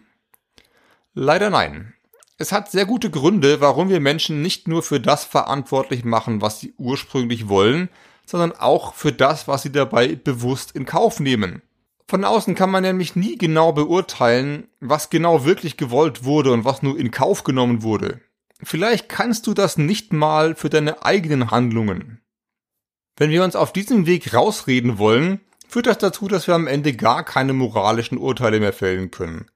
Leider 1.14 1.50
nein. 1.50 1.94
Es 2.38 2.53
hat 2.53 2.70
sehr 2.70 2.87
gute 2.87 3.11
Gründe, 3.11 3.61
warum 3.61 3.88
wir 3.88 4.00
Menschen 4.00 4.40
nicht 4.40 4.68
nur 4.68 4.83
für 4.83 5.00
das 5.00 5.24
verantwortlich 5.24 6.05
machen, 6.05 6.40
was 6.40 6.61
sie 6.61 6.72
ursprünglich 6.79 7.48
wollen, 7.48 7.90
sondern 8.31 8.53
auch 8.53 8.95
für 8.95 9.12
das, 9.12 9.49
was 9.49 9.62
sie 9.62 9.73
dabei 9.73 10.14
bewusst 10.14 10.71
in 10.77 10.87
Kauf 10.87 11.19
nehmen. 11.19 11.62
Von 12.07 12.25
außen 12.25 12.55
kann 12.55 12.71
man 12.71 12.85
nämlich 12.85 13.16
nie 13.16 13.37
genau 13.37 13.73
beurteilen, 13.73 14.69
was 14.79 15.11
genau 15.11 15.45
wirklich 15.45 15.77
gewollt 15.77 16.23
wurde 16.23 16.53
und 16.53 16.64
was 16.64 16.83
nur 16.83 16.97
in 16.97 17.11
Kauf 17.11 17.43
genommen 17.43 17.83
wurde. 17.83 18.21
Vielleicht 18.62 19.09
kannst 19.09 19.49
du 19.49 19.55
das 19.55 19.79
nicht 19.79 20.12
mal 20.12 20.55
für 20.55 20.71
deine 20.71 21.05
eigenen 21.05 21.51
Handlungen. 21.51 22.21
Wenn 23.16 23.31
wir 23.31 23.43
uns 23.43 23.57
auf 23.57 23.73
diesem 23.73 24.07
Weg 24.07 24.33
rausreden 24.33 24.99
wollen, 24.99 25.40
führt 25.69 25.87
das 25.87 25.99
dazu, 25.99 26.29
dass 26.29 26.47
wir 26.47 26.55
am 26.55 26.69
Ende 26.69 26.93
gar 26.93 27.25
keine 27.25 27.53
moralischen 27.53 28.16
Urteile 28.16 28.61
mehr 28.61 28.73
fällen 28.73 29.11
können. 29.11 29.47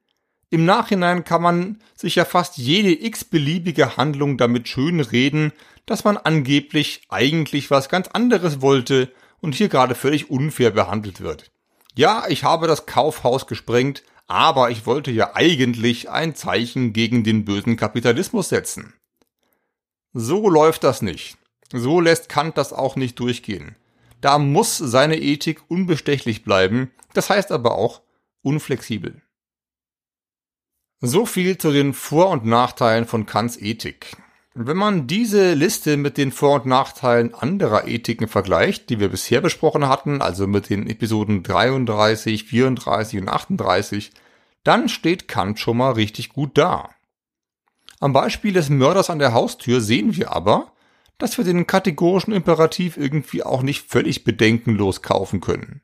Im 0.49 0.65
Nachhinein 0.65 1.23
kann 1.23 1.41
man 1.41 1.81
sich 1.95 2.15
ja 2.15 2.25
fast 2.25 2.57
jede 2.57 2.91
x-beliebige 2.91 3.97
Handlung 3.97 4.37
damit 4.37 4.67
schön 4.67 4.99
reden, 4.99 5.51
dass 5.85 6.03
man 6.03 6.17
angeblich 6.17 7.01
eigentlich 7.09 7.71
was 7.71 7.89
ganz 7.89 8.07
anderes 8.07 8.61
wollte 8.61 9.11
und 9.41 9.55
hier 9.55 9.69
gerade 9.69 9.95
völlig 9.95 10.29
unfair 10.29 10.71
behandelt 10.71 11.21
wird. 11.21 11.51
Ja, 11.95 12.25
ich 12.27 12.43
habe 12.43 12.67
das 12.67 12.85
Kaufhaus 12.85 13.47
gesprengt, 13.47 14.03
aber 14.27 14.71
ich 14.71 14.85
wollte 14.85 15.11
ja 15.11 15.35
eigentlich 15.35 16.09
ein 16.09 16.35
Zeichen 16.35 16.93
gegen 16.93 17.23
den 17.23 17.45
bösen 17.45 17.77
Kapitalismus 17.77 18.49
setzen. 18.49 18.93
So 20.13 20.49
läuft 20.49 20.83
das 20.83 21.01
nicht. 21.01 21.37
So 21.71 21.99
lässt 21.99 22.29
Kant 22.29 22.57
das 22.57 22.73
auch 22.73 22.95
nicht 22.95 23.19
durchgehen. 23.19 23.75
Da 24.21 24.39
muss 24.39 24.77
seine 24.77 25.19
Ethik 25.19 25.61
unbestechlich 25.67 26.43
bleiben, 26.43 26.91
das 27.13 27.29
heißt 27.29 27.51
aber 27.51 27.75
auch 27.75 28.01
unflexibel. 28.41 29.21
So 31.01 31.25
viel 31.25 31.57
zu 31.57 31.71
den 31.71 31.93
Vor- 31.93 32.29
und 32.29 32.45
Nachteilen 32.45 33.05
von 33.05 33.25
Kants 33.25 33.57
Ethik. 33.57 34.15
Wenn 34.53 34.77
man 34.77 35.07
diese 35.07 35.53
Liste 35.53 35.97
mit 35.97 36.17
den 36.17 36.31
Vor- 36.31 36.61
und 36.61 36.65
Nachteilen 36.65 37.33
anderer 37.33 37.87
Ethiken 37.87 38.29
vergleicht, 38.29 38.89
die 38.89 39.01
wir 39.01 39.09
bisher 39.09 39.41
besprochen 39.41 39.89
hatten, 39.89 40.21
also 40.21 40.47
mit 40.47 40.69
den 40.69 40.87
Episoden 40.87 41.43
33, 41.43 42.45
34 42.45 43.19
und 43.19 43.27
38, 43.27 44.11
dann 44.63 44.87
steht 44.87 45.27
Kant 45.27 45.59
schon 45.59 45.75
mal 45.75 45.91
richtig 45.91 46.29
gut 46.29 46.57
da. 46.57 46.89
Am 47.99 48.13
Beispiel 48.13 48.53
des 48.53 48.69
Mörders 48.69 49.09
an 49.09 49.19
der 49.19 49.33
Haustür 49.33 49.81
sehen 49.81 50.15
wir 50.15 50.31
aber, 50.31 50.71
dass 51.17 51.37
wir 51.37 51.43
den 51.43 51.67
kategorischen 51.67 52.33
Imperativ 52.33 52.95
irgendwie 52.95 53.43
auch 53.43 53.61
nicht 53.61 53.89
völlig 53.89 54.23
bedenkenlos 54.23 55.01
kaufen 55.01 55.41
können. 55.41 55.81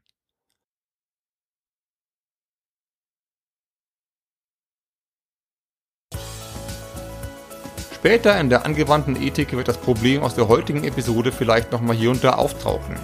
Später 8.01 8.39
in 8.39 8.49
der 8.49 8.65
angewandten 8.65 9.15
Ethik 9.15 9.55
wird 9.55 9.67
das 9.67 9.77
Problem 9.77 10.23
aus 10.23 10.33
der 10.33 10.47
heutigen 10.47 10.85
Episode 10.85 11.31
vielleicht 11.31 11.71
nochmal 11.71 11.95
hier 11.95 12.09
und 12.09 12.23
da 12.23 12.31
auftauchen. 12.31 12.95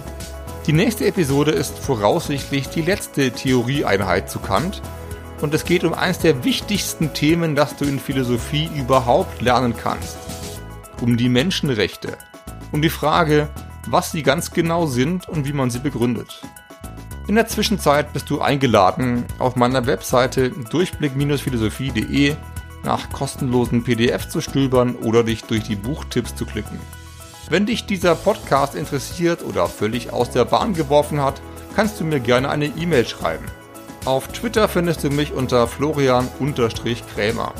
Die 0.66 0.72
nächste 0.72 1.06
Episode 1.06 1.52
ist 1.52 1.78
voraussichtlich 1.78 2.68
die 2.68 2.82
letzte 2.82 3.30
Theorieeinheit 3.30 4.28
zu 4.28 4.40
Kant 4.40 4.82
und 5.40 5.54
es 5.54 5.64
geht 5.64 5.84
um 5.84 5.94
eines 5.94 6.18
der 6.18 6.42
wichtigsten 6.42 7.14
Themen, 7.14 7.54
das 7.54 7.76
du 7.76 7.84
in 7.84 8.00
Philosophie 8.00 8.68
überhaupt 8.74 9.40
lernen 9.40 9.76
kannst. 9.76 10.18
Um 11.00 11.16
die 11.16 11.28
Menschenrechte. 11.28 12.18
Um 12.72 12.82
die 12.82 12.90
Frage, 12.90 13.48
was 13.86 14.10
sie 14.10 14.24
ganz 14.24 14.50
genau 14.50 14.86
sind 14.86 15.28
und 15.28 15.46
wie 15.46 15.52
man 15.52 15.70
sie 15.70 15.78
begründet. 15.78 16.42
In 17.28 17.36
der 17.36 17.46
Zwischenzeit 17.46 18.12
bist 18.12 18.28
du 18.30 18.40
eingeladen, 18.40 19.26
auf 19.38 19.54
meiner 19.54 19.86
Webseite 19.86 20.50
durchblick-philosophie.de 20.50 22.34
nach 22.84 23.10
kostenlosen 23.10 23.84
PDF 23.84 24.28
zu 24.28 24.40
stöbern 24.40 24.96
oder 24.96 25.24
dich 25.24 25.44
durch 25.44 25.64
die 25.64 25.76
Buchtipps 25.76 26.34
zu 26.34 26.46
klicken. 26.46 26.78
Wenn 27.50 27.66
dich 27.66 27.86
dieser 27.86 28.14
Podcast 28.14 28.74
interessiert 28.74 29.42
oder 29.42 29.66
völlig 29.68 30.12
aus 30.12 30.30
der 30.30 30.44
Bahn 30.44 30.74
geworfen 30.74 31.22
hat, 31.22 31.40
kannst 31.74 31.98
du 31.98 32.04
mir 32.04 32.20
gerne 32.20 32.50
eine 32.50 32.66
E-Mail 32.66 33.06
schreiben. 33.06 33.46
Auf 34.04 34.28
Twitter 34.28 34.68
findest 34.68 35.04
du 35.04 35.10
mich 35.10 35.32
unter 35.32 35.66
Florian-Krämer. 35.66 37.52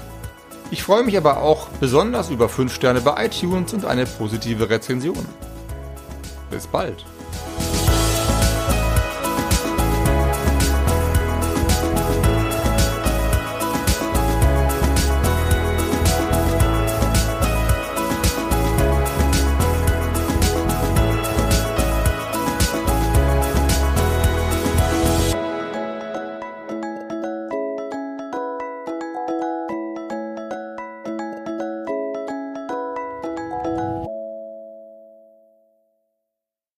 Ich 0.70 0.82
freue 0.82 1.02
mich 1.02 1.16
aber 1.16 1.38
auch 1.42 1.68
besonders 1.80 2.28
über 2.28 2.48
5 2.48 2.74
Sterne 2.74 3.00
bei 3.00 3.26
iTunes 3.26 3.72
und 3.72 3.84
eine 3.86 4.04
positive 4.04 4.68
Rezension. 4.68 5.26
Bis 6.50 6.66
bald. 6.66 7.04